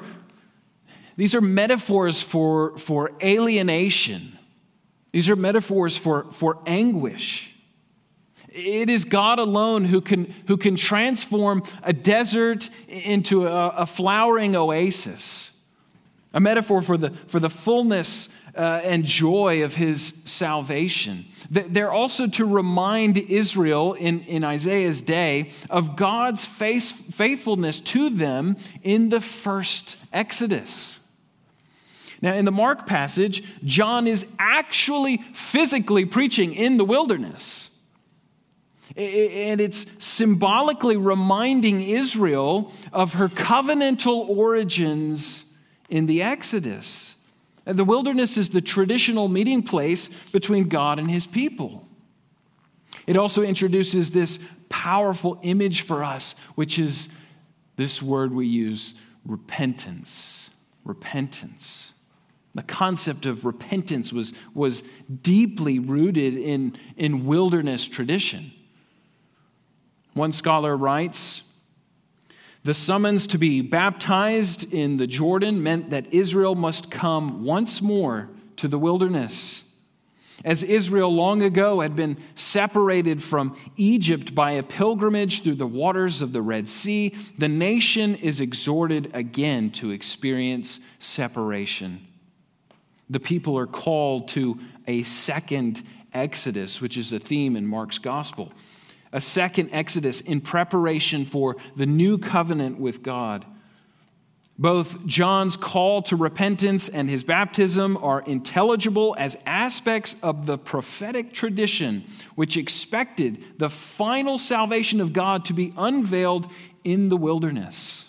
these 1.17 1.35
are 1.35 1.41
metaphors 1.41 2.21
for, 2.21 2.77
for 2.77 3.11
alienation, 3.21 4.37
these 5.11 5.27
are 5.27 5.35
metaphors 5.35 5.97
for, 5.97 6.31
for 6.31 6.59
anguish. 6.67 7.48
It 8.51 8.89
is 8.89 9.05
God 9.05 9.39
alone 9.39 9.85
who 9.85 10.01
can, 10.01 10.33
who 10.47 10.57
can 10.57 10.75
transform 10.75 11.63
a 11.83 11.93
desert 11.93 12.69
into 12.87 13.47
a, 13.47 13.69
a 13.69 13.85
flowering 13.85 14.55
oasis, 14.55 15.51
a 16.33 16.39
metaphor 16.39 16.81
for 16.81 16.97
the, 16.97 17.11
for 17.27 17.39
the 17.39 17.49
fullness 17.49 18.29
uh, 18.55 18.81
and 18.83 19.05
joy 19.05 19.63
of 19.63 19.75
his 19.75 20.21
salvation. 20.25 21.25
They're 21.49 21.91
also 21.91 22.27
to 22.27 22.45
remind 22.45 23.17
Israel 23.17 23.93
in, 23.93 24.21
in 24.21 24.43
Isaiah's 24.43 25.01
day 25.01 25.51
of 25.69 25.95
God's 25.95 26.45
face, 26.45 26.91
faithfulness 26.91 27.79
to 27.81 28.09
them 28.09 28.57
in 28.83 29.09
the 29.09 29.21
first 29.21 29.97
Exodus. 30.11 30.99
Now, 32.21 32.33
in 32.33 32.45
the 32.45 32.51
Mark 32.51 32.85
passage, 32.85 33.43
John 33.63 34.05
is 34.07 34.27
actually 34.39 35.17
physically 35.33 36.05
preaching 36.05 36.53
in 36.53 36.77
the 36.77 36.83
wilderness. 36.83 37.68
And 38.99 39.61
it's 39.61 39.85
symbolically 40.03 40.97
reminding 40.97 41.81
Israel 41.81 42.73
of 42.91 43.13
her 43.13 43.29
covenantal 43.29 44.27
origins 44.27 45.45
in 45.89 46.05
the 46.05 46.21
Exodus. 46.21 47.15
The 47.63 47.85
wilderness 47.85 48.35
is 48.35 48.49
the 48.49 48.59
traditional 48.59 49.29
meeting 49.29 49.63
place 49.63 50.09
between 50.33 50.67
God 50.67 50.99
and 50.99 51.09
his 51.09 51.25
people. 51.25 51.87
It 53.07 53.15
also 53.15 53.41
introduces 53.41 54.11
this 54.11 54.37
powerful 54.67 55.39
image 55.43 55.81
for 55.81 56.03
us, 56.03 56.35
which 56.55 56.77
is 56.77 57.07
this 57.77 58.01
word 58.01 58.33
we 58.33 58.47
use 58.47 58.95
repentance. 59.25 60.49
Repentance. 60.83 61.93
The 62.53 62.63
concept 62.63 63.25
of 63.25 63.45
repentance 63.45 64.11
was, 64.11 64.33
was 64.53 64.83
deeply 65.21 65.79
rooted 65.79 66.33
in, 66.33 66.75
in 66.97 67.25
wilderness 67.25 67.87
tradition. 67.87 68.51
One 70.19 70.33
scholar 70.33 70.75
writes 70.75 71.43
The 72.63 72.73
summons 72.73 73.25
to 73.27 73.37
be 73.37 73.61
baptized 73.61 74.73
in 74.73 74.97
the 74.97 75.07
Jordan 75.07 75.63
meant 75.63 75.91
that 75.91 76.13
Israel 76.13 76.55
must 76.55 76.91
come 76.91 77.45
once 77.45 77.81
more 77.81 78.29
to 78.57 78.67
the 78.67 78.77
wilderness. 78.77 79.63
As 80.43 80.61
Israel 80.61 81.15
long 81.15 81.41
ago 81.41 81.79
had 81.79 81.95
been 81.95 82.17
separated 82.35 83.23
from 83.23 83.55
Egypt 83.77 84.35
by 84.35 84.51
a 84.51 84.63
pilgrimage 84.63 85.41
through 85.41 85.55
the 85.55 85.65
waters 85.65 86.21
of 86.21 86.33
the 86.33 86.41
Red 86.41 86.67
Sea, 86.67 87.15
the 87.37 87.47
nation 87.47 88.15
is 88.15 88.41
exhorted 88.41 89.11
again 89.13 89.71
to 89.71 89.91
experience 89.91 90.81
separation. 90.99 92.05
The 93.09 93.21
people 93.21 93.57
are 93.57 93.67
called 93.67 94.27
to 94.29 94.59
a 94.85 95.03
second 95.03 95.81
exodus, 96.13 96.81
which 96.81 96.97
is 96.97 97.13
a 97.13 97.19
theme 97.19 97.55
in 97.55 97.65
Mark's 97.65 97.99
gospel 97.99 98.51
a 99.11 99.21
second 99.21 99.69
Exodus 99.71 100.21
in 100.21 100.41
preparation 100.41 101.25
for 101.25 101.57
the 101.75 101.85
new 101.85 102.17
covenant 102.17 102.79
with 102.79 103.01
God. 103.01 103.45
Both 104.59 105.05
John's 105.05 105.55
call 105.55 106.01
to 106.03 106.17
repentance 106.17 106.89
and 106.89 107.09
his 107.09 107.23
baptism 107.23 107.95
are 107.97 108.21
intelligible 108.21 109.15
as 109.17 109.37
aspects 109.45 110.17
of 110.21 110.45
the 110.45 110.57
prophetic 110.57 111.31
tradition 111.31 112.03
which 112.35 112.57
expected 112.57 113.57
the 113.57 113.69
final 113.69 114.37
salvation 114.37 114.99
of 114.99 115.13
God 115.13 115.45
to 115.45 115.53
be 115.53 115.73
unveiled 115.77 116.51
in 116.83 117.07
the 117.07 117.15
wilderness. 117.15 118.05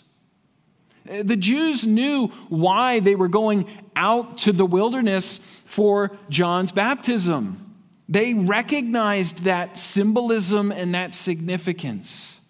The 1.04 1.36
Jews 1.36 1.86
knew 1.86 2.28
why 2.48 2.98
they 2.98 3.14
were 3.14 3.28
going 3.28 3.66
out 3.94 4.38
to 4.38 4.52
the 4.52 4.66
wilderness 4.66 5.38
for 5.64 6.18
John's 6.28 6.72
baptism. 6.72 7.69
They 8.11 8.35
recognized 8.35 9.44
that 9.44 9.79
symbolism 9.79 10.73
and 10.73 10.92
that 10.96 11.14
significance. 11.14 12.40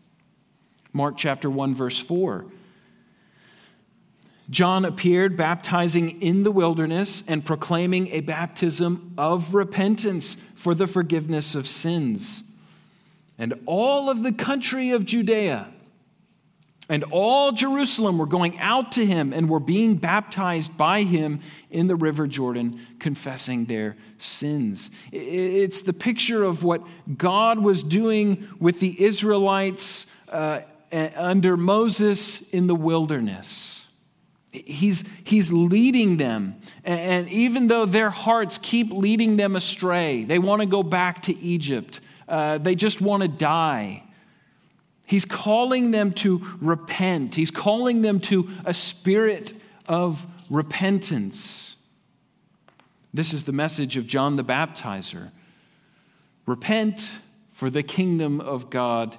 Mark 0.95 1.19
chapter 1.19 1.51
1, 1.51 1.75
verse 1.75 1.99
4. 1.99 2.47
John 4.49 4.87
appeared 4.87 5.37
baptizing 5.37 6.21
in 6.23 6.45
the 6.45 6.51
wilderness 6.51 7.23
and 7.29 7.45
proclaiming 7.45 8.09
a 8.09 8.23
baptism 8.23 9.13
of 9.19 9.55
repentance 9.55 10.39
for 10.55 10.75
the 10.75 10.87
forgiveness 10.87 11.55
of 11.55 11.69
sins. 11.69 12.43
And 13.39 13.55
all 13.67 14.09
of 14.09 14.23
the 14.23 14.33
country 14.33 14.91
of 14.91 15.05
Judea 15.05 15.69
and 16.91 17.05
all 17.05 17.53
Jerusalem 17.53 18.19
were 18.19 18.27
going 18.27 18.59
out 18.59 18.91
to 18.93 19.07
him 19.07 19.33
and 19.33 19.49
were 19.49 19.61
being 19.61 19.95
baptized 19.95 20.77
by 20.77 21.05
him 21.05 21.39
in 21.71 21.87
the 21.87 21.95
river 21.95 22.27
Jordan, 22.27 22.85
confessing 22.99 23.67
their 23.67 23.97
sins. 24.19 24.91
It's 25.13 25.83
the 25.83 25.93
picture 25.93 26.43
of 26.43 26.65
what 26.65 26.83
God 27.17 27.61
was 27.61 27.85
doing 27.85 28.49
with 28.59 28.81
the 28.81 29.03
Israelites 29.03 30.07
uh, 30.29 30.63
under 30.91 31.57
Moses 31.57 32.43
in 32.51 32.67
the 32.67 32.75
wilderness. 32.75 33.85
He's, 34.51 35.05
he's 35.23 35.53
leading 35.53 36.17
them. 36.17 36.57
And 36.83 37.29
even 37.29 37.69
though 37.69 37.87
their 37.87 38.11
hearts 38.11 38.59
keep 38.59 38.93
leading 38.93 39.37
them 39.37 39.55
astray, 39.55 40.25
they 40.25 40.41
want 40.41 40.61
to 40.61 40.67
go 40.67 40.83
back 40.83 41.23
to 41.23 41.39
Egypt, 41.39 42.01
uh, 42.27 42.59
they 42.59 42.75
just 42.75 43.01
want 43.01 43.23
to 43.23 43.29
die. 43.29 44.03
He's 45.11 45.25
calling 45.25 45.91
them 45.91 46.13
to 46.13 46.41
repent. 46.61 47.35
He's 47.35 47.51
calling 47.51 48.03
them 48.03 48.21
to 48.21 48.49
a 48.65 48.73
spirit 48.73 49.55
of 49.89 50.25
repentance. 50.49 51.75
This 53.13 53.33
is 53.33 53.43
the 53.43 53.51
message 53.51 53.97
of 53.97 54.07
John 54.07 54.37
the 54.37 54.45
Baptizer. 54.45 55.33
Repent, 56.47 57.19
for 57.51 57.71
the 57.71 57.83
kingdom 57.83 58.41
of 58.41 58.71
God 58.71 59.17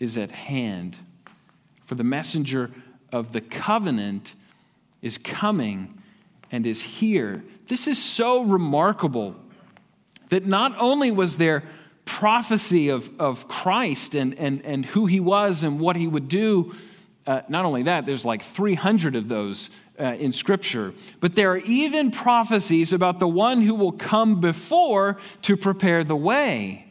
is 0.00 0.16
at 0.16 0.32
hand. 0.32 0.96
For 1.84 1.94
the 1.94 2.02
messenger 2.02 2.72
of 3.12 3.32
the 3.32 3.40
covenant 3.40 4.34
is 5.00 5.16
coming 5.16 6.02
and 6.50 6.66
is 6.66 6.82
here. 6.82 7.44
This 7.68 7.86
is 7.86 8.02
so 8.02 8.42
remarkable 8.42 9.36
that 10.30 10.44
not 10.44 10.74
only 10.80 11.12
was 11.12 11.36
there 11.36 11.62
prophecy 12.04 12.88
of, 12.88 13.10
of 13.20 13.48
Christ 13.48 14.14
and, 14.14 14.38
and, 14.38 14.64
and 14.64 14.84
who 14.86 15.06
he 15.06 15.20
was 15.20 15.62
and 15.62 15.80
what 15.80 15.96
he 15.96 16.06
would 16.06 16.28
do. 16.28 16.74
Uh, 17.26 17.42
not 17.48 17.64
only 17.64 17.84
that, 17.84 18.06
there's 18.06 18.24
like 18.24 18.42
300 18.42 19.16
of 19.16 19.28
those 19.28 19.70
uh, 19.98 20.04
in 20.18 20.32
Scripture, 20.32 20.92
but 21.20 21.34
there 21.34 21.52
are 21.52 21.58
even 21.58 22.10
prophecies 22.10 22.92
about 22.92 23.18
the 23.18 23.28
one 23.28 23.62
who 23.62 23.74
will 23.74 23.92
come 23.92 24.40
before 24.40 25.18
to 25.42 25.56
prepare 25.56 26.04
the 26.04 26.16
way. 26.16 26.86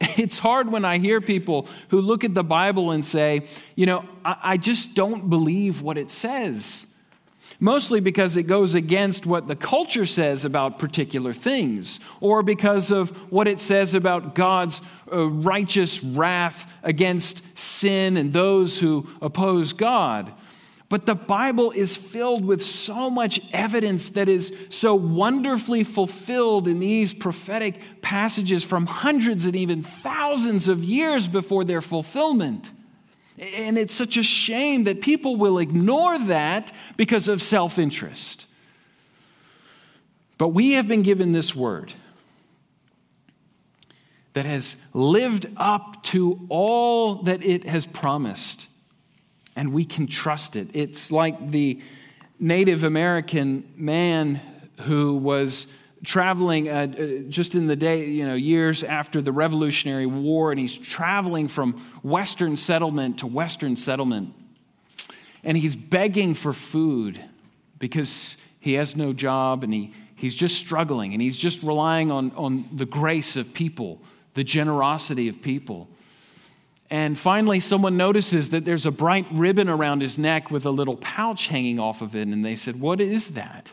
It's 0.16 0.38
hard 0.38 0.72
when 0.72 0.84
I 0.84 0.96
hear 0.96 1.20
people 1.20 1.68
who 1.88 2.00
look 2.00 2.24
at 2.24 2.32
the 2.32 2.42
Bible 2.42 2.90
and 2.90 3.04
say, 3.04 3.46
you 3.76 3.84
know, 3.84 4.04
I, 4.24 4.36
I 4.42 4.56
just 4.56 4.94
don't 4.94 5.28
believe 5.28 5.82
what 5.82 5.98
it 5.98 6.10
says 6.10 6.86
mostly 7.60 8.00
because 8.00 8.36
it 8.36 8.44
goes 8.44 8.74
against 8.74 9.26
what 9.26 9.46
the 9.46 9.54
culture 9.54 10.06
says 10.06 10.44
about 10.44 10.78
particular 10.78 11.32
things, 11.34 12.00
or 12.20 12.42
because 12.42 12.90
of 12.90 13.10
what 13.30 13.46
it 13.46 13.60
says 13.60 13.94
about 13.94 14.34
God's 14.34 14.80
uh, 15.12 15.28
righteous 15.28 16.02
wrath 16.02 16.72
against 16.82 17.42
sin 17.58 18.16
and 18.16 18.32
those 18.32 18.78
who 18.78 19.06
oppose 19.20 19.74
God. 19.74 20.32
But 20.88 21.06
the 21.06 21.14
Bible 21.14 21.70
is 21.70 21.94
filled 21.94 22.44
with 22.44 22.64
so 22.64 23.10
much 23.10 23.40
evidence 23.52 24.10
that 24.10 24.28
is 24.28 24.52
so 24.70 24.96
wonderfully 24.96 25.84
fulfilled 25.84 26.66
in 26.66 26.80
these 26.80 27.14
prophetic 27.14 28.02
passages 28.02 28.64
from 28.64 28.86
hundreds 28.86 29.44
and 29.44 29.54
even 29.54 29.84
thousands 29.84 30.66
of 30.66 30.82
years 30.82 31.28
before 31.28 31.62
their 31.62 31.80
fulfillment. 31.80 32.72
And 33.40 33.78
it's 33.78 33.94
such 33.94 34.18
a 34.18 34.22
shame 34.22 34.84
that 34.84 35.00
people 35.00 35.36
will 35.36 35.58
ignore 35.58 36.18
that 36.18 36.72
because 36.98 37.26
of 37.26 37.40
self 37.40 37.78
interest. 37.78 38.44
But 40.36 40.48
we 40.48 40.72
have 40.72 40.86
been 40.86 41.02
given 41.02 41.32
this 41.32 41.54
word 41.56 41.94
that 44.34 44.44
has 44.44 44.76
lived 44.92 45.46
up 45.56 46.02
to 46.04 46.46
all 46.48 47.16
that 47.16 47.42
it 47.42 47.64
has 47.64 47.86
promised, 47.86 48.68
and 49.56 49.72
we 49.72 49.84
can 49.84 50.06
trust 50.06 50.54
it. 50.54 50.68
It's 50.72 51.10
like 51.10 51.50
the 51.50 51.82
Native 52.38 52.84
American 52.84 53.70
man 53.76 54.40
who 54.82 55.14
was 55.14 55.66
traveling 56.04 56.68
uh, 56.68 56.86
uh, 56.98 57.06
just 57.28 57.54
in 57.54 57.66
the 57.66 57.76
day, 57.76 58.06
you 58.08 58.26
know, 58.26 58.34
years 58.34 58.82
after 58.82 59.20
the 59.20 59.32
Revolutionary 59.32 60.06
War, 60.06 60.50
and 60.50 60.58
he's 60.58 60.76
traveling 60.76 61.48
from 61.48 61.74
Western 62.02 62.56
settlement 62.56 63.18
to 63.18 63.26
Western 63.26 63.76
settlement. 63.76 64.34
And 65.44 65.56
he's 65.56 65.76
begging 65.76 66.34
for 66.34 66.52
food 66.52 67.22
because 67.78 68.36
he 68.60 68.74
has 68.74 68.94
no 68.94 69.12
job 69.12 69.64
and 69.64 69.72
he, 69.72 69.94
he's 70.14 70.34
just 70.34 70.56
struggling 70.58 71.12
and 71.14 71.22
he's 71.22 71.36
just 71.36 71.62
relying 71.62 72.10
on, 72.12 72.30
on 72.32 72.68
the 72.72 72.84
grace 72.84 73.36
of 73.36 73.54
people, 73.54 74.00
the 74.34 74.44
generosity 74.44 75.28
of 75.28 75.40
people. 75.40 75.88
And 76.90 77.18
finally, 77.18 77.60
someone 77.60 77.96
notices 77.96 78.50
that 78.50 78.64
there's 78.64 78.84
a 78.84 78.90
bright 78.90 79.26
ribbon 79.30 79.68
around 79.68 80.02
his 80.02 80.18
neck 80.18 80.50
with 80.50 80.66
a 80.66 80.70
little 80.70 80.96
pouch 80.96 81.46
hanging 81.46 81.78
off 81.78 82.02
of 82.02 82.16
it. 82.16 82.26
And 82.26 82.44
they 82.44 82.56
said, 82.56 82.80
What 82.80 83.00
is 83.00 83.32
that? 83.32 83.72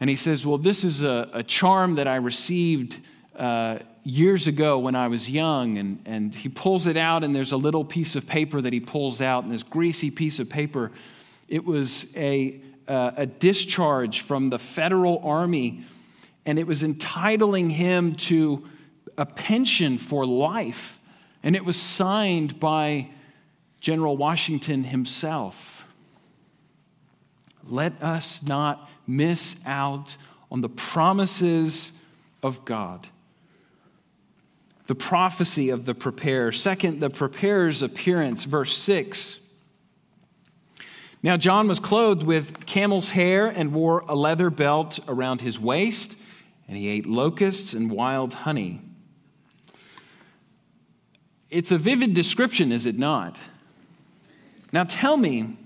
And 0.00 0.10
he 0.10 0.16
says, 0.16 0.46
Well, 0.46 0.58
this 0.58 0.84
is 0.84 1.02
a, 1.02 1.30
a 1.32 1.42
charm 1.42 1.94
that 1.96 2.06
I 2.06 2.16
received 2.16 2.98
uh, 3.36 3.78
years 4.04 4.46
ago 4.46 4.78
when 4.78 4.94
I 4.94 5.08
was 5.08 5.28
young. 5.28 5.78
And, 5.78 6.02
and 6.04 6.34
he 6.34 6.48
pulls 6.48 6.86
it 6.86 6.96
out, 6.96 7.24
and 7.24 7.34
there's 7.34 7.52
a 7.52 7.56
little 7.56 7.84
piece 7.84 8.16
of 8.16 8.26
paper 8.26 8.60
that 8.60 8.72
he 8.72 8.80
pulls 8.80 9.20
out, 9.20 9.44
and 9.44 9.52
this 9.52 9.62
greasy 9.62 10.10
piece 10.10 10.38
of 10.38 10.48
paper, 10.48 10.92
it 11.48 11.64
was 11.64 12.14
a, 12.16 12.60
uh, 12.88 13.12
a 13.16 13.26
discharge 13.26 14.20
from 14.20 14.50
the 14.50 14.58
federal 14.58 15.20
army, 15.24 15.84
and 16.44 16.58
it 16.58 16.66
was 16.66 16.82
entitling 16.82 17.70
him 17.70 18.14
to 18.14 18.68
a 19.18 19.26
pension 19.26 19.98
for 19.98 20.24
life. 20.26 21.00
And 21.42 21.56
it 21.56 21.64
was 21.64 21.80
signed 21.80 22.60
by 22.60 23.10
General 23.80 24.16
Washington 24.16 24.84
himself. 24.84 25.84
Let 27.64 28.00
us 28.02 28.42
not 28.42 28.88
miss 29.06 29.56
out 29.66 30.16
on 30.50 30.60
the 30.60 30.68
promises 30.68 31.92
of 32.42 32.64
God. 32.64 33.08
The 34.86 34.94
prophecy 34.94 35.70
of 35.70 35.84
the 35.84 35.94
preparer. 35.94 36.52
Second, 36.52 37.00
the 37.00 37.10
preparer's 37.10 37.82
appearance, 37.82 38.44
verse 38.44 38.76
6. 38.76 39.40
Now, 41.22 41.36
John 41.36 41.66
was 41.66 41.80
clothed 41.80 42.22
with 42.22 42.66
camel's 42.66 43.10
hair 43.10 43.48
and 43.48 43.72
wore 43.72 44.04
a 44.06 44.14
leather 44.14 44.48
belt 44.48 45.00
around 45.08 45.40
his 45.40 45.58
waist, 45.58 46.16
and 46.68 46.76
he 46.76 46.86
ate 46.86 47.06
locusts 47.06 47.72
and 47.72 47.90
wild 47.90 48.34
honey. 48.34 48.80
It's 51.50 51.72
a 51.72 51.78
vivid 51.78 52.14
description, 52.14 52.70
is 52.70 52.86
it 52.86 52.96
not? 52.96 53.38
Now, 54.72 54.84
tell 54.84 55.16
me, 55.16 55.56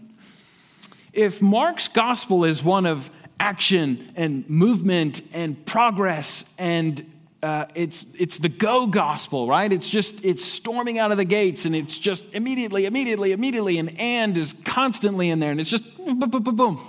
if 1.12 1.42
Mark's 1.42 1.88
gospel 1.88 2.44
is 2.44 2.62
one 2.62 2.86
of 2.86 3.10
action 3.40 4.12
and 4.14 4.48
movement 4.48 5.22
and 5.32 5.66
progress 5.66 6.44
and 6.58 7.10
uh, 7.42 7.64
it's, 7.74 8.04
it's 8.18 8.36
the 8.36 8.50
go 8.50 8.86
gospel, 8.86 9.48
right? 9.48 9.72
It's 9.72 9.88
just, 9.88 10.22
it's 10.22 10.44
storming 10.44 10.98
out 10.98 11.10
of 11.10 11.16
the 11.16 11.24
gates 11.24 11.64
and 11.64 11.74
it's 11.74 11.96
just 11.96 12.22
immediately, 12.32 12.84
immediately, 12.84 13.32
immediately, 13.32 13.78
and 13.78 13.98
and 13.98 14.36
is 14.36 14.54
constantly 14.66 15.30
in 15.30 15.38
there 15.38 15.50
and 15.50 15.58
it's 15.58 15.70
just 15.70 15.84
boom, 15.96 16.18
boom, 16.18 16.42
boom, 16.42 16.56
boom. 16.56 16.86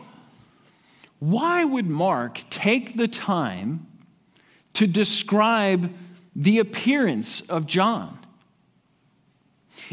Why 1.20 1.64
would 1.64 1.88
Mark 1.88 2.42
take 2.50 2.98
the 2.98 3.08
time 3.08 3.88
to 4.74 4.88
describe 4.88 5.94
the 6.36 6.60
appearance 6.60 7.42
of 7.42 7.66
John? 7.66 8.20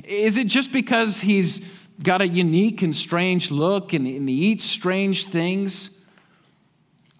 Is 0.02 0.36
it 0.36 0.48
just 0.48 0.72
because 0.72 1.20
he's 1.20 1.60
got 2.02 2.20
a 2.20 2.26
unique 2.26 2.82
and 2.82 2.96
strange 2.96 3.52
look 3.52 3.92
and, 3.92 4.08
and 4.08 4.28
he 4.28 4.34
eats 4.34 4.64
strange 4.64 5.26
things? 5.26 5.90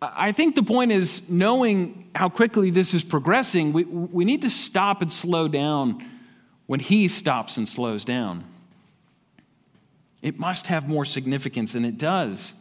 I 0.01 0.33
think 0.33 0.55
the 0.55 0.63
point 0.63 0.93
is 0.93 1.29
knowing 1.29 2.09
how 2.15 2.29
quickly 2.29 2.71
this 2.71 2.95
is 2.95 3.03
progressing, 3.03 3.73
we, 3.73 3.85
we 3.85 4.25
need 4.25 4.43
to 4.43 4.51
stop 4.51 5.03
and 5.03 5.13
slow 5.13 5.49
down 5.49 6.05
when 6.67 6.81
he 6.81 7.09
stops 7.09 7.57
and 7.57 7.69
slows 7.69 8.05
down. 8.05 8.45
It 10.23 10.39
must 10.39 10.69
have 10.69 10.89
more 10.89 11.05
significance, 11.05 11.75
and 11.75 11.85
it 11.87 11.99
does. 11.99 12.53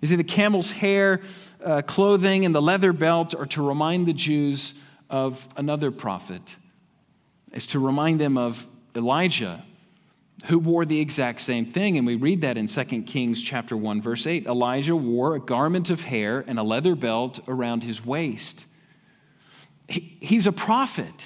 You 0.00 0.08
see, 0.08 0.16
the 0.16 0.24
camel's 0.24 0.72
hair, 0.72 1.22
uh, 1.64 1.82
clothing, 1.82 2.44
and 2.44 2.54
the 2.54 2.62
leather 2.62 2.92
belt 2.92 3.34
are 3.34 3.46
to 3.46 3.66
remind 3.66 4.06
the 4.06 4.12
Jews 4.12 4.74
of 5.08 5.48
another 5.56 5.90
prophet. 5.90 6.56
It's 7.52 7.66
to 7.68 7.78
remind 7.78 8.20
them 8.20 8.36
of 8.36 8.66
Elijah, 8.94 9.64
who 10.44 10.58
wore 10.58 10.84
the 10.84 11.00
exact 11.00 11.40
same 11.40 11.66
thing. 11.66 11.96
And 11.96 12.06
we 12.06 12.16
read 12.16 12.40
that 12.42 12.58
in 12.58 12.66
2 12.66 13.02
kings 13.02 13.42
chapter 13.42 13.76
1 13.76 14.02
verse 14.02 14.26
8 14.26 14.46
elijah 14.46 14.96
wore 14.96 15.34
a 15.34 15.40
garment 15.40 15.90
of 15.90 16.04
hair 16.04 16.44
and 16.46 16.58
a 16.58 16.62
leather 16.62 16.94
belt 16.94 17.40
around 17.48 17.82
his 17.82 18.04
waist. 18.04 18.66
He, 19.88 20.16
he's 20.20 20.46
a 20.46 20.52
prophet. 20.52 21.24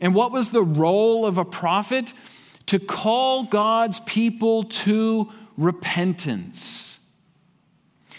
And 0.00 0.14
what 0.14 0.32
was 0.32 0.50
the 0.50 0.62
role 0.62 1.24
of 1.24 1.38
a 1.38 1.44
prophet? 1.44 2.12
To 2.66 2.78
call 2.78 3.44
god's 3.44 4.00
people 4.00 4.64
to 4.64 5.30
repentance. 5.56 6.98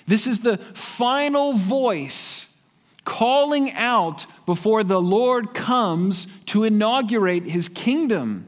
This 0.07 0.25
is 0.25 0.39
the 0.39 0.57
final 0.73 1.53
voice 1.53 2.55
calling 3.03 3.71
out 3.73 4.25
before 4.45 4.83
the 4.83 5.01
lord 5.01 5.53
comes 5.53 6.27
to 6.45 6.65
inaugurate 6.65 7.43
his 7.43 7.69
kingdom 7.69 8.46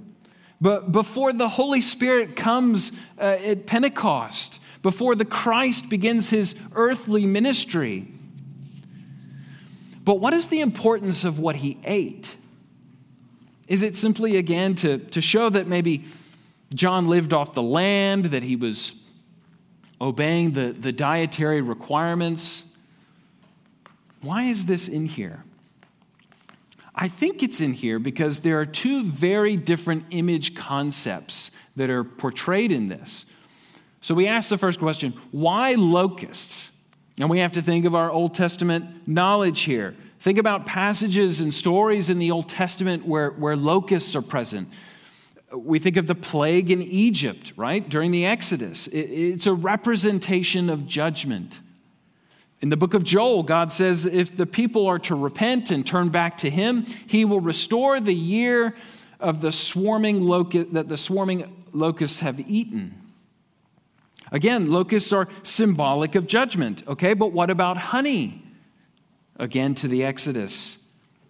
but 0.62 0.92
before 0.92 1.32
the 1.32 1.50
Holy 1.50 1.82
Spirit 1.82 2.36
comes 2.36 2.92
uh, 3.18 3.38
at 3.44 3.66
Pentecost, 3.66 4.60
before 4.82 5.16
the 5.16 5.26
Christ 5.26 5.90
begins 5.90 6.30
his 6.30 6.56
earthly 6.74 7.26
ministry. 7.26 8.08
But 10.04 10.16
what 10.16 10.34
is 10.34 10.48
the 10.48 10.62
importance 10.62 11.24
of 11.24 11.40
what 11.40 11.58
he 11.58 11.78
ate? 11.84 12.36
Is 13.68 13.84
it 13.84 13.96
simply, 13.96 14.38
again, 14.38 14.76
to, 14.76 14.98
to 14.98 15.22
show 15.22 15.50
that 15.50 15.68
maybe 15.68 16.06
John 16.74 17.08
lived 17.08 17.34
off 17.34 17.54
the 17.54 17.62
land, 17.62 18.26
that 18.26 18.44
he 18.44 18.56
was 18.56 18.94
obeying 20.02 20.52
the, 20.52 20.72
the 20.72 20.92
dietary 20.92 21.62
requirements? 21.62 22.64
Why 24.22 24.44
is 24.44 24.66
this 24.66 24.88
in 24.88 25.06
here? 25.06 25.44
I 27.02 27.08
think 27.08 27.42
it's 27.42 27.62
in 27.62 27.72
here 27.72 27.98
because 27.98 28.42
there 28.42 28.60
are 28.60 28.66
two 28.66 29.06
very 29.06 29.56
different 29.56 30.08
image 30.10 30.54
concepts 30.54 31.50
that 31.78 31.90
are 31.90 32.04
portrayed 32.04 32.74
in 32.74 32.90
this. 32.90 33.26
So 34.02 34.14
we 34.14 34.28
ask 34.28 34.50
the 34.50 34.58
first 34.58 34.80
question 34.80 35.14
why 35.32 35.76
locusts? 35.76 36.72
And 37.18 37.30
we 37.30 37.40
have 37.40 37.54
to 37.54 37.62
think 37.62 37.86
of 37.86 37.96
our 37.96 38.12
Old 38.12 38.34
Testament 38.34 39.08
knowledge 39.08 39.62
here. 39.62 39.96
Think 40.20 40.38
about 40.38 40.66
passages 40.66 41.40
and 41.40 41.54
stories 41.54 42.10
in 42.10 42.20
the 42.20 42.32
Old 42.32 42.50
Testament 42.50 43.06
where, 43.06 43.32
where 43.32 43.56
locusts 43.56 44.14
are 44.18 44.22
present. 44.22 44.70
We 45.54 45.80
think 45.80 45.96
of 45.96 46.08
the 46.08 46.16
plague 46.16 46.70
in 46.70 46.82
Egypt, 46.82 47.54
right? 47.56 47.88
During 47.88 48.12
the 48.12 48.26
Exodus. 48.26 48.88
It, 48.88 48.98
it's 48.98 49.48
a 49.48 49.54
representation 49.54 50.70
of 50.70 50.86
judgment. 50.86 51.62
In 52.62 52.70
the 52.70 52.78
book 52.78 52.94
of 52.94 53.04
Joel, 53.04 53.44
God 53.44 53.72
says 53.72 54.06
if 54.06 54.36
the 54.36 54.46
people 54.46 54.86
are 54.88 55.00
to 55.00 55.16
repent 55.16 55.72
and 55.72 55.86
turn 55.86 56.10
back 56.10 56.38
to 56.40 56.50
Him, 56.50 56.86
He 57.08 57.24
will 57.24 57.40
restore 57.40 58.00
the 58.00 58.14
year 58.14 58.76
of 59.20 59.42
the 59.42 59.52
swarming 59.52 60.22
locust 60.22 60.74
that 60.74 60.90
the 60.90 60.98
swarming 60.98 61.66
locusts 61.72 62.20
have 62.20 62.40
eaten. 62.40 62.96
Again, 64.32 64.70
locusts 64.70 65.12
are 65.12 65.28
symbolic 65.42 66.16
of 66.16 66.28
judgment. 66.28 66.84
Okay, 66.88 67.14
but 67.14 67.32
what 67.32 67.50
about 67.50 67.78
honey? 67.78 68.44
Again, 69.38 69.74
to 69.76 69.88
the 69.88 70.04
Exodus, 70.04 70.80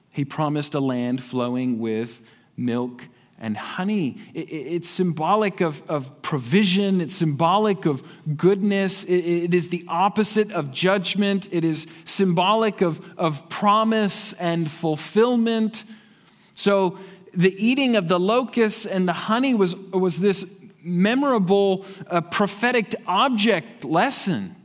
He 0.10 0.26
promised 0.26 0.74
a 0.74 0.80
land 0.80 1.24
flowing 1.24 1.80
with 1.80 2.22
milk 2.58 3.06
and 3.40 3.56
honey. 3.56 4.18
It's 4.34 4.90
symbolic 4.90 5.62
of, 5.62 5.82
of 5.90 6.22
provision, 6.22 7.00
it's 7.00 7.16
symbolic 7.16 7.86
of 7.86 8.04
goodness, 8.36 9.04
it 9.06 9.54
is 9.54 9.70
the 9.70 9.86
opposite 9.88 10.52
of 10.52 10.72
judgment, 10.72 11.48
it 11.52 11.64
is 11.64 11.88
symbolic 12.06 12.82
of, 12.82 13.02
of 13.18 13.48
promise 13.50 14.34
and 14.34 14.70
fulfillment. 14.70 15.84
So, 16.54 17.00
the 17.34 17.56
eating 17.64 17.96
of 17.96 18.08
the 18.08 18.20
locusts 18.20 18.86
and 18.86 19.08
the 19.08 19.14
honey 19.14 19.54
was, 19.54 19.76
was 19.76 20.20
this 20.20 20.46
memorable 20.82 21.86
uh, 22.08 22.22
prophetic 22.22 22.96
object 23.06 23.86
lesson 23.86 24.56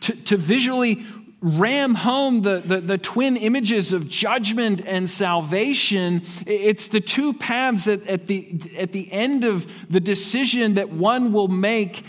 to, 0.00 0.14
to 0.14 0.36
visually 0.36 1.04
ram 1.46 1.94
home 1.94 2.42
the, 2.42 2.58
the, 2.58 2.80
the, 2.80 2.98
twin 2.98 3.36
images 3.36 3.92
of 3.92 4.08
judgment 4.08 4.82
and 4.84 5.08
salvation. 5.08 6.22
It's 6.44 6.88
the 6.88 7.00
two 7.00 7.32
paths 7.34 7.86
at, 7.86 8.04
at, 8.08 8.26
the, 8.26 8.60
at 8.76 8.90
the 8.90 9.12
end 9.12 9.44
of 9.44 9.72
the 9.88 10.00
decision 10.00 10.74
that 10.74 10.90
one 10.90 11.32
will 11.32 11.46
make 11.46 12.04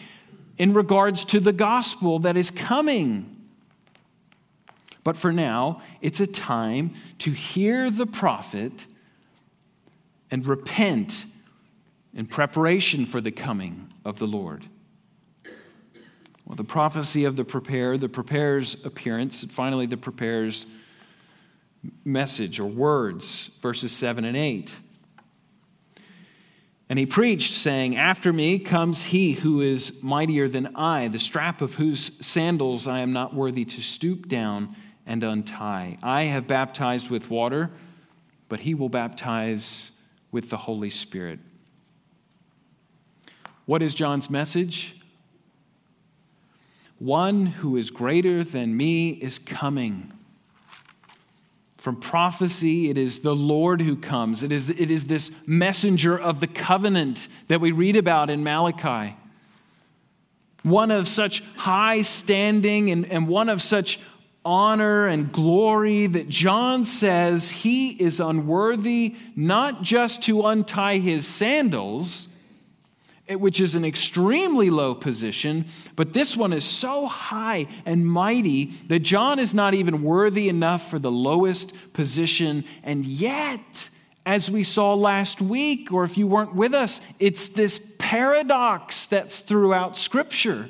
in 0.58 0.74
regards 0.74 1.24
to 1.26 1.40
the 1.40 1.54
gospel 1.54 2.18
that 2.20 2.36
is 2.36 2.50
coming. 2.50 3.36
But 5.04 5.18
for 5.18 5.32
now, 5.32 5.84
it's 6.02 6.20
a 6.20 6.28
time 6.28 6.96
to 7.20 7.30
hear 7.30 7.92
the 7.92 8.08
prophet 8.08 8.88
and 10.32 10.48
repent 10.48 11.26
in 12.12 12.26
preparation 12.26 13.06
for 13.06 13.22
the 13.22 13.32
coming 13.32 13.94
of 14.04 14.18
the 14.18 14.26
Lord. 14.26 14.66
Well, 16.48 16.56
the 16.56 16.64
prophecy 16.64 17.26
of 17.26 17.36
the 17.36 17.44
preparer, 17.44 17.98
the 17.98 18.08
preparer's 18.08 18.76
appearance, 18.86 19.44
and 19.44 19.52
finally 19.52 19.86
the 19.86 19.98
preparer's 19.98 20.66
message 22.06 22.58
or 22.58 22.66
words, 22.66 23.52
verses 23.62 23.92
7 23.92 24.24
and 24.24 24.38
8. 24.38 24.78
And 26.88 26.98
he 26.98 27.06
preached, 27.06 27.52
saying, 27.52 27.98
After 27.98 28.32
me 28.32 28.60
comes 28.60 29.06
he 29.06 29.34
who 29.34 29.60
is 29.60 30.02
mightier 30.02 30.48
than 30.48 30.74
I, 30.74 31.10
the 31.10 31.20
strap 31.20 31.62
of 31.62 31.76
whose 31.76 32.26
sandals 32.26 32.88
I 32.88 33.00
am 33.00 33.12
not 33.12 33.34
worthy 33.34 33.66
to 33.66 33.82
stoop 33.82 34.30
down 34.30 34.74
and 35.06 35.26
untie. 35.26 35.98
I 36.02 36.24
have 36.24 36.48
baptized 36.48 37.10
with 37.10 37.30
water, 37.30 37.72
but 38.48 38.62
he 38.62 38.74
will 38.74 38.88
baptize 38.88 39.92
with 40.32 40.50
the 40.50 40.58
Holy 40.58 40.92
Spirit. 40.92 41.40
What 43.66 43.82
is 43.82 43.94
John's 43.94 44.30
message? 44.30 44.97
One 47.00 47.46
who 47.46 47.78
is 47.78 47.92
greater 47.92 48.44
than 48.44 48.76
me 48.76 49.10
is 49.10 49.38
coming. 49.38 50.12
From 51.78 51.98
prophecy, 51.98 52.90
it 52.90 52.98
is 52.98 53.20
the 53.20 53.36
Lord 53.36 53.82
who 53.82 53.96
comes. 53.96 54.42
It 54.42 54.52
is, 54.52 54.70
it 54.70 54.90
is 54.92 55.06
this 55.06 55.32
messenger 55.46 56.20
of 56.20 56.40
the 56.40 56.48
covenant 56.48 57.28
that 57.48 57.62
we 57.62 57.72
read 57.72 57.96
about 57.96 58.30
in 58.30 58.44
Malachi. 58.44 59.16
One 60.64 60.92
of 60.92 61.08
such 61.08 61.44
high 61.56 62.02
standing 62.02 62.90
and, 62.90 63.08
and 63.08 63.28
one 63.28 63.48
of 63.48 63.62
such 63.62 64.00
honor 64.44 65.08
and 65.08 65.32
glory 65.32 66.08
that 66.08 66.30
John 66.30 66.84
says 66.84 67.52
he 67.52 67.92
is 67.92 68.20
unworthy 68.20 69.16
not 69.36 69.84
just 69.84 70.24
to 70.24 70.46
untie 70.46 70.98
his 70.98 71.28
sandals, 71.28 72.28
Eh, 73.28 73.36
which 73.36 73.60
is 73.60 73.76
an 73.76 73.84
extremely 73.84 74.70
low 74.70 74.96
position, 74.96 75.66
but 75.98 76.14
this 76.14 76.38
one 76.38 76.54
is 76.54 76.64
so 76.64 77.08
high 77.08 77.68
and 77.86 78.08
mighty 78.08 78.66
that 78.88 79.00
John 79.00 79.38
is 79.38 79.54
not 79.54 79.74
even 79.74 80.02
worthy 80.02 80.48
enough 80.48 80.90
for 80.90 80.98
the 80.98 81.12
lowest 81.12 81.74
position. 81.92 82.64
And 82.84 83.04
yet, 83.06 83.90
as 84.26 84.50
we 84.50 84.64
saw 84.64 84.94
last 84.94 85.42
week, 85.42 85.92
or 85.92 86.06
if 86.06 86.18
you 86.18 86.26
weren't 86.26 86.56
with 86.56 86.74
us, 86.74 87.02
it's 87.20 87.50
this 87.50 87.82
paradox 87.98 89.06
that's 89.06 89.42
throughout 89.42 89.98
Scripture. 89.98 90.70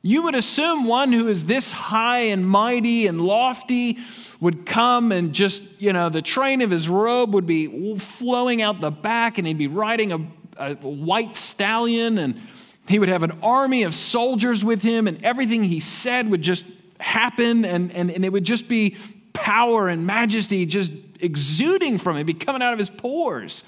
You 0.00 0.24
would 0.24 0.34
assume 0.34 0.86
one 0.86 1.12
who 1.12 1.28
is 1.28 1.44
this 1.44 1.70
high 1.70 2.20
and 2.20 2.48
mighty 2.48 3.06
and 3.06 3.20
lofty 3.20 3.98
would 4.40 4.64
come 4.64 5.12
and 5.12 5.32
just, 5.32 5.62
you 5.80 5.92
know, 5.92 6.08
the 6.08 6.22
train 6.22 6.62
of 6.62 6.70
his 6.70 6.88
robe 6.88 7.34
would 7.34 7.46
be 7.46 7.98
flowing 7.98 8.62
out 8.62 8.80
the 8.80 8.90
back 8.90 9.38
and 9.38 9.46
he'd 9.46 9.58
be 9.58 9.68
riding 9.68 10.12
a 10.12 10.18
a 10.56 10.74
white 10.74 11.36
stallion, 11.36 12.18
and 12.18 12.40
he 12.88 12.98
would 12.98 13.08
have 13.08 13.22
an 13.22 13.38
army 13.42 13.82
of 13.84 13.94
soldiers 13.94 14.64
with 14.64 14.82
him, 14.82 15.06
and 15.06 15.22
everything 15.24 15.64
he 15.64 15.80
said 15.80 16.30
would 16.30 16.42
just 16.42 16.64
happen, 16.98 17.64
and, 17.64 17.92
and, 17.92 18.10
and 18.10 18.24
it 18.24 18.32
would 18.32 18.44
just 18.44 18.68
be 18.68 18.96
power 19.32 19.88
and 19.88 20.06
majesty 20.06 20.66
just 20.66 20.92
exuding 21.20 21.98
from 21.98 22.16
him, 22.16 22.26
be 22.26 22.34
coming 22.34 22.62
out 22.62 22.72
of 22.72 22.78
his 22.78 22.90
pores. 22.90 23.64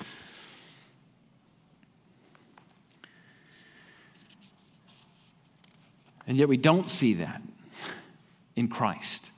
And 6.26 6.36
yet 6.36 6.48
we 6.48 6.56
don't 6.56 6.88
see 6.88 7.14
that 7.14 7.42
in 8.56 8.68
Christ. 8.68 9.30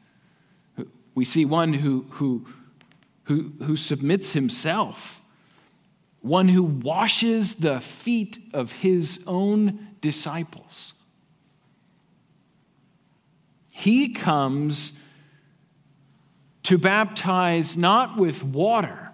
We 1.15 1.25
see 1.25 1.45
one 1.45 1.73
who, 1.73 2.07
who, 2.11 2.47
who, 3.25 3.53
who 3.63 3.77
submits 3.77 4.33
himself 4.33 5.21
one 6.27 6.49
who 6.49 6.63
washes 6.63 7.57
the 7.57 7.81
feet 7.81 8.39
of 8.53 8.73
his 8.73 9.23
own 9.27 9.89
disciples. 10.01 10.95
He 13.73 14.13
comes 14.13 14.93
to 16.65 16.79
baptize 16.79 17.77
not 17.77 18.17
with 18.17 18.43
water, 18.43 19.13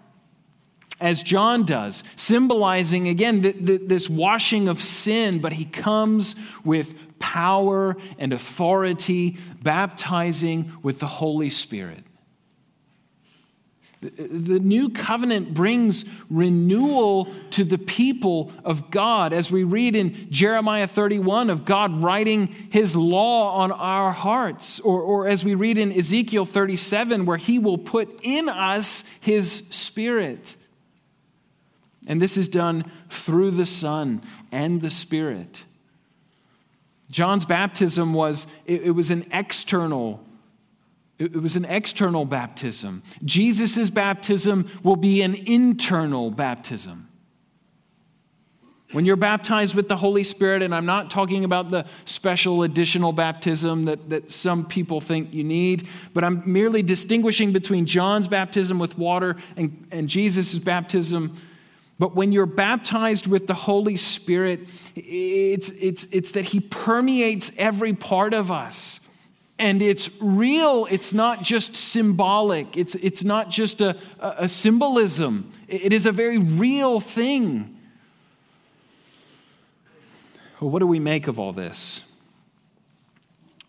as 1.00 1.22
John 1.22 1.66
does, 1.66 2.02
symbolizing 2.16 3.08
again 3.08 3.42
this 3.42 4.08
washing 4.08 4.68
of 4.68 4.80
sin, 4.82 5.40
but 5.40 5.52
he 5.52 5.64
comes 5.64 6.34
with 6.64 6.94
power 7.18 7.96
and 8.18 8.32
authority, 8.32 9.36
baptizing 9.62 10.72
with 10.82 11.00
the 11.00 11.06
Holy 11.06 11.50
Spirit. 11.50 12.04
The 14.02 14.58
new 14.58 14.88
covenant 14.88 15.54
brings 15.54 16.04
renewal 16.28 17.32
to 17.50 17.62
the 17.62 17.78
people 17.78 18.50
of 18.64 18.90
God, 18.90 19.32
as 19.32 19.48
we 19.48 19.62
read 19.62 19.94
in 19.94 20.28
Jeremiah 20.28 20.88
31 20.88 21.50
of 21.50 21.64
God 21.64 22.02
writing 22.02 22.48
his 22.70 22.96
law 22.96 23.54
on 23.54 23.70
our 23.70 24.10
hearts, 24.10 24.80
or, 24.80 25.00
or 25.00 25.28
as 25.28 25.44
we 25.44 25.54
read 25.54 25.78
in 25.78 25.92
Ezekiel 25.92 26.44
37, 26.44 27.26
where 27.26 27.36
he 27.36 27.60
will 27.60 27.78
put 27.78 28.18
in 28.24 28.48
us 28.48 29.04
his 29.20 29.62
spirit. 29.70 30.56
And 32.08 32.20
this 32.20 32.36
is 32.36 32.48
done 32.48 32.90
through 33.08 33.52
the 33.52 33.66
Son 33.66 34.20
and 34.50 34.80
the 34.80 34.90
Spirit. 34.90 35.62
John's 37.08 37.44
baptism 37.44 38.14
was, 38.14 38.48
it, 38.66 38.82
it 38.82 38.90
was 38.90 39.12
an 39.12 39.26
external 39.30 40.24
it 41.24 41.42
was 41.42 41.56
an 41.56 41.64
external 41.64 42.24
baptism. 42.24 43.02
Jesus' 43.24 43.90
baptism 43.90 44.68
will 44.82 44.96
be 44.96 45.22
an 45.22 45.34
internal 45.34 46.30
baptism. 46.30 47.08
When 48.92 49.06
you're 49.06 49.16
baptized 49.16 49.74
with 49.74 49.88
the 49.88 49.96
Holy 49.96 50.22
Spirit, 50.22 50.60
and 50.60 50.74
I'm 50.74 50.84
not 50.84 51.10
talking 51.10 51.44
about 51.44 51.70
the 51.70 51.86
special 52.04 52.62
additional 52.62 53.12
baptism 53.12 53.86
that, 53.86 54.10
that 54.10 54.30
some 54.30 54.66
people 54.66 55.00
think 55.00 55.32
you 55.32 55.44
need, 55.44 55.88
but 56.12 56.24
I'm 56.24 56.42
merely 56.44 56.82
distinguishing 56.82 57.52
between 57.52 57.86
John's 57.86 58.28
baptism 58.28 58.78
with 58.78 58.98
water 58.98 59.36
and, 59.56 59.86
and 59.90 60.08
Jesus' 60.08 60.58
baptism. 60.58 61.34
But 61.98 62.14
when 62.14 62.32
you're 62.32 62.44
baptized 62.44 63.26
with 63.26 63.46
the 63.46 63.54
Holy 63.54 63.96
Spirit, 63.96 64.68
it's, 64.94 65.70
it's, 65.70 66.06
it's 66.10 66.32
that 66.32 66.46
He 66.46 66.60
permeates 66.60 67.50
every 67.56 67.94
part 67.94 68.34
of 68.34 68.50
us 68.50 69.00
and 69.58 69.80
it's 69.80 70.10
real. 70.20 70.86
It's 70.90 71.12
not 71.12 71.42
just 71.42 71.76
symbolic. 71.76 72.76
It's, 72.76 72.94
it's 72.96 73.22
not 73.22 73.50
just 73.50 73.80
a, 73.80 73.96
a 74.20 74.48
symbolism. 74.48 75.52
It 75.68 75.92
is 75.92 76.06
a 76.06 76.12
very 76.12 76.38
real 76.38 77.00
thing. 77.00 77.78
Well, 80.60 80.70
what 80.70 80.80
do 80.80 80.86
we 80.86 80.98
make 80.98 81.28
of 81.28 81.38
all 81.38 81.52
this? 81.52 82.02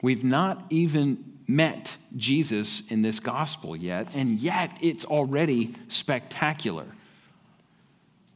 We've 0.02 0.24
not 0.24 0.66
even 0.70 1.40
met 1.48 1.98
Jesus 2.16 2.82
in 2.90 3.02
this 3.02 3.20
gospel 3.20 3.76
yet, 3.76 4.08
and 4.14 4.40
yet 4.40 4.78
it's 4.82 5.06
already 5.06 5.76
spectacular. 5.88 6.86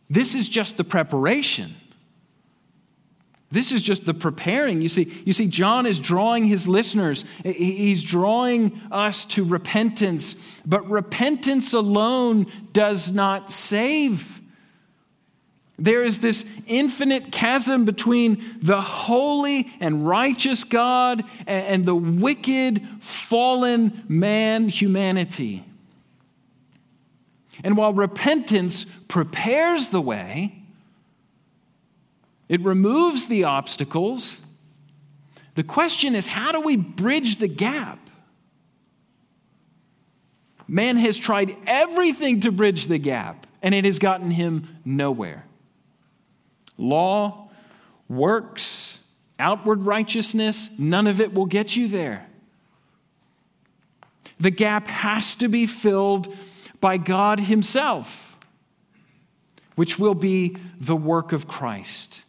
This 0.09 0.35
is 0.35 0.47
just 0.47 0.77
the 0.77 0.83
preparation. 0.83 1.75
This 3.49 3.71
is 3.71 3.81
just 3.81 4.05
the 4.05 4.13
preparing. 4.13 4.81
You 4.81 4.89
see, 4.89 5.11
you 5.25 5.31
see, 5.31 5.47
John 5.47 5.85
is 5.85 6.01
drawing 6.01 6.45
his 6.45 6.67
listeners. 6.67 7.23
He's 7.43 8.03
drawing 8.03 8.81
us 8.91 9.23
to 9.25 9.43
repentance. 9.45 10.35
But 10.65 10.89
repentance 10.89 11.71
alone 11.71 12.47
does 12.73 13.11
not 13.11 13.49
save. 13.49 14.41
There 15.79 16.03
is 16.03 16.19
this 16.19 16.43
infinite 16.65 17.31
chasm 17.31 17.85
between 17.85 18.43
the 18.61 18.81
holy 18.81 19.71
and 19.79 20.05
righteous 20.05 20.63
God 20.63 21.23
and 21.45 21.85
the 21.85 21.95
wicked, 21.95 22.85
fallen 22.99 24.03
man, 24.09 24.67
humanity. 24.67 25.63
And 27.63 27.77
while 27.77 27.93
repentance 27.93 28.85
prepares 29.07 29.89
the 29.89 30.01
way, 30.01 30.63
it 32.49 32.61
removes 32.61 33.27
the 33.27 33.43
obstacles. 33.43 34.41
The 35.55 35.63
question 35.63 36.15
is 36.15 36.27
how 36.27 36.51
do 36.51 36.61
we 36.61 36.77
bridge 36.77 37.37
the 37.37 37.47
gap? 37.47 37.99
Man 40.67 40.97
has 40.97 41.17
tried 41.17 41.55
everything 41.65 42.41
to 42.41 42.51
bridge 42.51 42.87
the 42.87 42.97
gap, 42.97 43.47
and 43.61 43.73
it 43.73 43.85
has 43.85 43.99
gotten 43.99 44.31
him 44.31 44.79
nowhere. 44.83 45.45
Law, 46.77 47.49
works, 48.09 48.99
outward 49.39 49.85
righteousness, 49.85 50.69
none 50.77 51.07
of 51.07 51.21
it 51.21 51.33
will 51.33 51.45
get 51.45 51.75
you 51.75 51.87
there. 51.87 52.27
The 54.39 54.51
gap 54.51 54.87
has 54.87 55.35
to 55.35 55.47
be 55.47 55.65
filled 55.65 56.35
by 56.79 56.97
God 56.97 57.39
Himself, 57.39 58.37
which 59.75 59.97
will 59.97 60.13
be 60.13 60.57
the 60.79 60.95
work 60.95 61.31
of 61.31 61.47
Christ. 61.47 62.21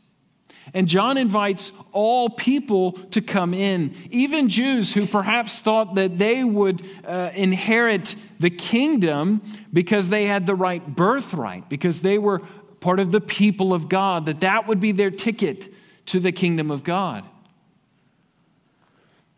And 0.75 0.87
John 0.89 1.17
invites 1.17 1.73
all 1.93 2.29
people 2.29 2.93
to 2.93 3.21
come 3.21 3.55
in, 3.55 3.95
even 4.11 4.49
Jews 4.49 4.93
who 4.93 5.07
perhaps 5.07 5.61
thought 5.61 5.95
that 5.95 6.19
they 6.19 6.45
would 6.45 6.87
uh, 7.05 7.31
inherit 7.35 8.15
the 8.39 8.51
kingdom 8.51 9.43
because 9.73 10.09
they 10.09 10.27
had 10.27 10.47
the 10.47 10.55
right 10.55 10.87
birthright, 10.87 11.69
because 11.69 12.01
they 12.01 12.19
were 12.19 12.41
part 12.81 13.01
of 13.01 13.11
the 13.11 13.21
people 13.21 13.73
of 13.75 13.89
God, 13.89 14.27
that 14.27 14.41
that 14.41 14.67
would 14.69 14.81
be 14.81 14.93
their 14.93 15.11
ticket 15.11 15.73
to 16.07 16.21
the 16.21 16.33
kingdom 16.33 16.71
of 16.71 16.85
God. 16.85 17.25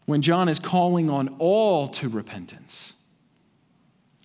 when 0.07 0.23
John 0.23 0.49
is 0.49 0.59
calling 0.59 1.09
on 1.09 1.37
all 1.39 1.87
to 1.89 2.09
repentance. 2.09 2.95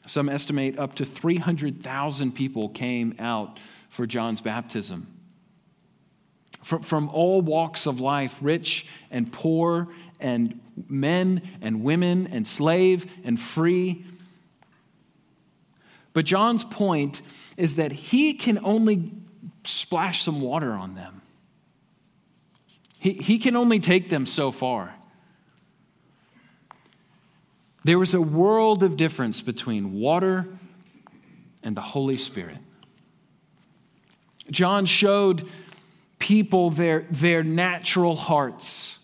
Some 0.08 0.30
estimate 0.30 0.80
up 0.80 0.96
to 0.96 1.06
300,000 1.06 2.32
people 2.32 2.70
came 2.70 3.15
out 3.20 3.60
for 3.89 4.08
John's 4.08 4.41
baptism. 4.41 5.14
From, 6.65 6.82
from 6.82 7.10
all 7.10 7.43
walks 7.43 7.86
of 7.86 7.99
life, 7.99 8.39
rich 8.41 8.88
and 9.12 9.32
poor, 9.32 9.88
and 10.19 10.60
men 10.89 11.43
and 11.62 11.84
women, 11.84 12.25
and 12.32 12.47
slave 12.47 13.06
and 13.23 13.39
free. 13.39 14.04
But 16.13 16.25
John's 16.25 16.65
point 16.65 17.21
is 17.56 17.75
that 17.75 17.91
he 17.91 18.34
can 18.34 18.58
only 18.65 19.12
splash 19.63 20.23
some 20.23 20.41
water 20.41 20.71
on 20.71 20.95
them. 20.95 21.21
He, 22.97 23.13
he 23.13 23.38
can 23.38 23.56
only 23.56 23.80
take 23.80 24.10
them 24.10 24.25
so 24.25 24.51
far. 24.51 24.95
There 27.84 27.99
was 27.99 28.15
a 28.15 28.21
world 28.21 28.82
of 28.82 28.97
difference 28.97 29.43
between 29.43 29.93
water 29.93 30.47
and 31.62 31.78
the 31.78 31.82
Holy 31.82 32.17
Spirit. 32.17 32.58
John 34.49 34.88
showed 34.88 35.47
people 36.26 36.72
their, 36.72 37.06
their 37.12 37.44
natural 37.44 38.16
hearts. 38.16 38.98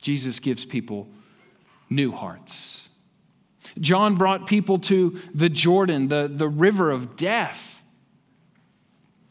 Jesus 0.00 0.38
gives 0.38 0.64
people 0.64 1.08
new 1.90 2.12
hearts. 2.12 2.88
John 3.80 4.14
brought 4.14 4.46
people 4.46 4.78
to 4.78 5.18
the 5.34 5.48
Jordan, 5.48 6.06
the, 6.06 6.30
the 6.32 6.48
river 6.48 6.92
of 6.92 7.16
death. 7.16 7.80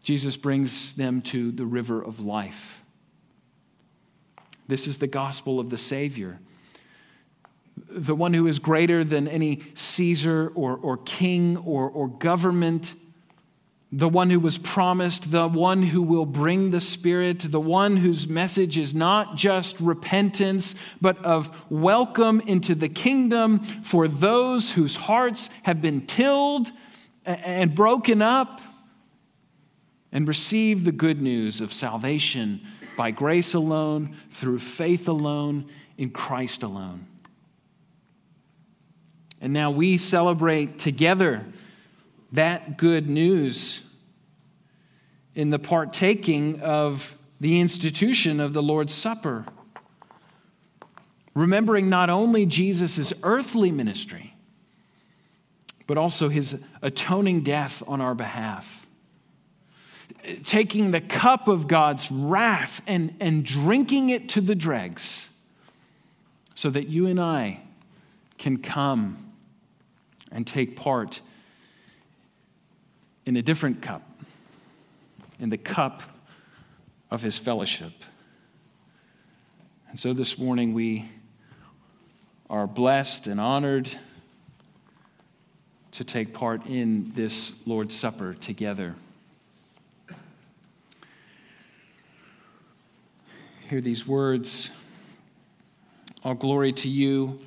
Jesus 0.01 0.35
brings 0.35 0.91
them 0.91 1.21
to 1.21 1.53
the 1.53 1.65
river 1.65 2.03
of 2.03 2.19
life. 2.19 2.83
This 4.67 4.85
is 4.85 4.97
the 4.97 5.07
gospel 5.07 5.61
of 5.61 5.69
the 5.69 5.77
Savior 5.77 6.41
the 7.89 8.15
one 8.15 8.33
who 8.33 8.45
is 8.45 8.59
greater 8.59 9.03
than 9.03 9.27
any 9.27 9.61
Caesar 9.73 10.51
or, 10.53 10.75
or 10.77 10.97
king 10.97 11.57
or, 11.57 11.89
or 11.89 12.07
government, 12.07 12.93
the 13.95 14.09
one 14.09 14.31
who 14.31 14.39
was 14.39 14.57
promised, 14.57 15.29
the 15.29 15.47
one 15.47 15.83
who 15.83 16.01
will 16.01 16.25
bring 16.25 16.71
the 16.71 16.81
Spirit, 16.81 17.51
the 17.51 17.59
one 17.59 17.97
whose 17.97 18.27
message 18.27 18.75
is 18.75 18.95
not 18.95 19.35
just 19.35 19.79
repentance, 19.79 20.73
but 20.99 21.23
of 21.23 21.55
welcome 21.69 22.41
into 22.47 22.73
the 22.73 22.89
kingdom 22.89 23.59
for 23.83 24.07
those 24.07 24.71
whose 24.71 24.95
hearts 24.95 25.51
have 25.61 25.79
been 25.79 26.07
tilled 26.07 26.71
and 27.23 27.75
broken 27.75 28.23
up 28.23 28.61
and 30.11 30.27
receive 30.27 30.85
the 30.85 30.91
good 30.91 31.21
news 31.21 31.61
of 31.61 31.71
salvation 31.71 32.61
by 32.97 33.11
grace 33.11 33.53
alone, 33.53 34.17
through 34.31 34.57
faith 34.57 35.07
alone, 35.07 35.69
in 35.99 36.09
Christ 36.09 36.63
alone. 36.63 37.05
And 39.39 39.53
now 39.53 39.69
we 39.69 39.97
celebrate 39.97 40.79
together 40.79 41.45
that 42.33 42.77
good 42.77 43.07
news 43.07 43.81
in 45.35 45.49
the 45.49 45.59
partaking 45.59 46.59
of 46.61 47.15
the 47.39 47.59
institution 47.59 48.39
of 48.39 48.53
the 48.53 48.61
Lord's 48.61 48.93
Supper. 48.93 49.45
Remembering 51.33 51.89
not 51.89 52.09
only 52.09 52.45
Jesus' 52.45 53.13
earthly 53.23 53.71
ministry, 53.71 54.35
but 55.87 55.97
also 55.97 56.29
his 56.29 56.59
atoning 56.81 57.41
death 57.41 57.81
on 57.87 58.01
our 58.01 58.15
behalf. 58.15 58.87
Taking 60.43 60.91
the 60.91 61.01
cup 61.01 61.47
of 61.47 61.67
God's 61.67 62.11
wrath 62.11 62.81
and, 62.87 63.15
and 63.19 63.43
drinking 63.43 64.09
it 64.09 64.29
to 64.29 64.41
the 64.41 64.55
dregs, 64.55 65.29
so 66.55 66.69
that 66.69 66.87
you 66.87 67.07
and 67.07 67.19
I 67.19 67.61
can 68.37 68.57
come 68.57 69.33
and 70.31 70.45
take 70.45 70.75
part 70.75 71.21
in 73.25 73.35
a 73.37 73.41
different 73.41 73.81
cup, 73.81 74.01
in 75.39 75.49
the 75.49 75.57
cup 75.57 76.01
of 77.09 77.21
his 77.21 77.37
fellowship. 77.37 77.93
And 79.89 79.99
so 79.99 80.13
this 80.13 80.37
morning 80.37 80.73
we 80.73 81.09
are 82.49 82.67
blessed 82.67 83.27
and 83.27 83.39
honored 83.39 83.89
to 85.91 86.03
take 86.03 86.33
part 86.33 86.65
in 86.65 87.11
this 87.13 87.53
Lord's 87.67 87.95
Supper 87.95 88.33
together. 88.33 88.95
Hear 93.69 93.81
these 93.81 94.05
words 94.05 94.71
All 96.23 96.33
glory 96.33 96.73
to 96.73 96.89
you 96.89 97.39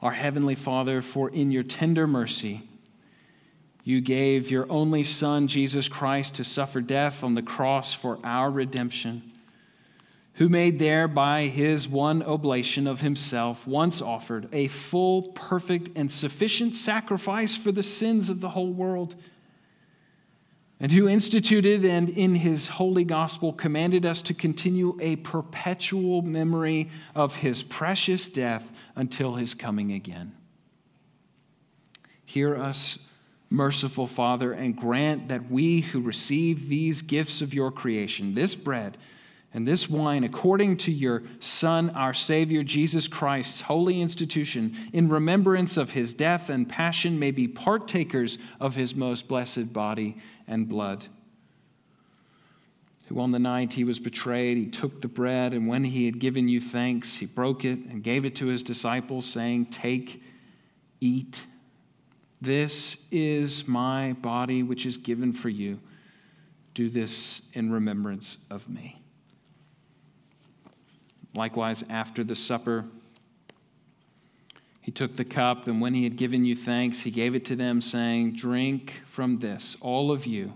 our 0.00 0.12
Heavenly 0.12 0.54
Father, 0.54 1.02
for 1.02 1.28
in 1.28 1.50
your 1.50 1.64
tender 1.64 2.06
mercy, 2.06 2.67
you 3.88 4.02
gave 4.02 4.50
your 4.50 4.70
only 4.70 5.02
Son, 5.02 5.48
Jesus 5.48 5.88
Christ, 5.88 6.34
to 6.34 6.44
suffer 6.44 6.82
death 6.82 7.24
on 7.24 7.32
the 7.32 7.40
cross 7.40 7.94
for 7.94 8.18
our 8.22 8.50
redemption, 8.50 9.22
who 10.34 10.50
made 10.50 10.78
there 10.78 11.08
by 11.08 11.44
his 11.44 11.88
one 11.88 12.22
oblation 12.22 12.86
of 12.86 13.00
himself, 13.00 13.66
once 13.66 14.02
offered, 14.02 14.46
a 14.52 14.68
full, 14.68 15.22
perfect, 15.22 15.88
and 15.96 16.12
sufficient 16.12 16.74
sacrifice 16.74 17.56
for 17.56 17.72
the 17.72 17.82
sins 17.82 18.28
of 18.28 18.42
the 18.42 18.50
whole 18.50 18.70
world 18.70 19.14
and 20.78 20.92
who 20.92 21.08
instituted 21.08 21.82
and 21.82 22.10
in 22.10 22.34
his 22.34 22.68
holy 22.68 23.04
gospel 23.04 23.54
commanded 23.54 24.04
us 24.04 24.20
to 24.20 24.34
continue 24.34 24.98
a 25.00 25.16
perpetual 25.16 26.20
memory 26.20 26.90
of 27.14 27.36
his 27.36 27.62
precious 27.62 28.28
death 28.28 28.70
until 28.94 29.36
his 29.36 29.54
coming 29.54 29.92
again. 29.92 30.34
Hear 32.26 32.54
us, 32.54 32.98
merciful 33.50 34.06
Father, 34.06 34.52
and 34.52 34.76
grant 34.76 35.28
that 35.28 35.50
we 35.50 35.80
who 35.80 36.00
receive 36.00 36.68
these 36.68 37.02
gifts 37.02 37.40
of 37.40 37.54
your 37.54 37.70
creation, 37.70 38.34
this 38.34 38.54
bread, 38.54 38.98
and 39.54 39.66
this 39.66 39.88
wine, 39.88 40.24
according 40.24 40.76
to 40.76 40.92
your 40.92 41.22
Son, 41.40 41.90
our 41.90 42.12
Savior, 42.12 42.62
Jesus 42.62 43.08
Christ's 43.08 43.62
holy 43.62 44.00
institution, 44.00 44.76
in 44.92 45.08
remembrance 45.08 45.78
of 45.78 45.92
his 45.92 46.12
death 46.12 46.50
and 46.50 46.68
passion, 46.68 47.18
may 47.18 47.30
be 47.30 47.48
partakers 47.48 48.38
of 48.60 48.74
his 48.74 48.94
most 48.94 49.26
blessed 49.26 49.72
body 49.72 50.18
and 50.46 50.68
blood. 50.68 51.06
Who 53.08 53.20
on 53.20 53.30
the 53.30 53.38
night 53.38 53.72
he 53.72 53.84
was 53.84 53.98
betrayed, 53.98 54.58
he 54.58 54.66
took 54.66 55.00
the 55.00 55.08
bread, 55.08 55.54
and 55.54 55.66
when 55.66 55.84
he 55.84 56.04
had 56.04 56.18
given 56.18 56.46
you 56.46 56.60
thanks, 56.60 57.16
he 57.16 57.26
broke 57.26 57.64
it 57.64 57.78
and 57.78 58.02
gave 58.02 58.26
it 58.26 58.36
to 58.36 58.48
his 58.48 58.62
disciples, 58.62 59.24
saying, 59.24 59.66
Take, 59.66 60.22
eat. 61.00 61.46
This 62.40 62.98
is 63.10 63.66
my 63.66 64.12
body, 64.12 64.62
which 64.62 64.86
is 64.86 64.96
given 64.96 65.32
for 65.32 65.48
you. 65.48 65.80
Do 66.74 66.88
this 66.88 67.42
in 67.52 67.72
remembrance 67.72 68.38
of 68.50 68.68
me. 68.68 69.02
Likewise, 71.34 71.84
after 71.90 72.22
the 72.22 72.36
supper, 72.36 72.84
he 74.80 74.92
took 74.92 75.16
the 75.16 75.24
cup, 75.24 75.66
and 75.66 75.80
when 75.80 75.94
he 75.94 76.04
had 76.04 76.16
given 76.16 76.44
you 76.44 76.54
thanks, 76.54 77.02
he 77.02 77.10
gave 77.10 77.34
it 77.34 77.44
to 77.46 77.56
them, 77.56 77.80
saying, 77.80 78.36
Drink 78.36 79.02
from 79.06 79.38
this, 79.38 79.76
all 79.80 80.10
of 80.10 80.24
you, 80.24 80.54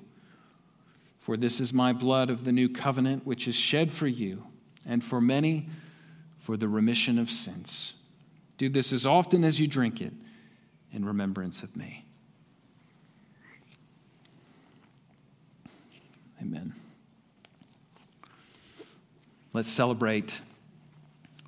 for 1.18 1.36
this 1.36 1.60
is 1.60 1.72
my 1.72 1.92
blood 1.92 2.30
of 2.30 2.44
the 2.44 2.52
new 2.52 2.68
covenant, 2.68 3.26
which 3.26 3.46
is 3.46 3.54
shed 3.54 3.92
for 3.92 4.06
you 4.06 4.44
and 4.86 5.04
for 5.04 5.20
many 5.20 5.68
for 6.38 6.56
the 6.56 6.68
remission 6.68 7.18
of 7.18 7.30
sins. 7.30 7.94
Do 8.56 8.68
this 8.68 8.92
as 8.92 9.04
often 9.04 9.44
as 9.44 9.60
you 9.60 9.66
drink 9.66 10.00
it 10.00 10.12
in 10.92 11.04
remembrance 11.04 11.62
of 11.62 11.76
me. 11.76 12.04
Amen. 16.40 16.74
Let's 19.52 19.68
celebrate 19.68 20.40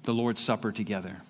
the 0.05 0.13
Lord's 0.13 0.41
Supper 0.41 0.73
together. 0.73 1.23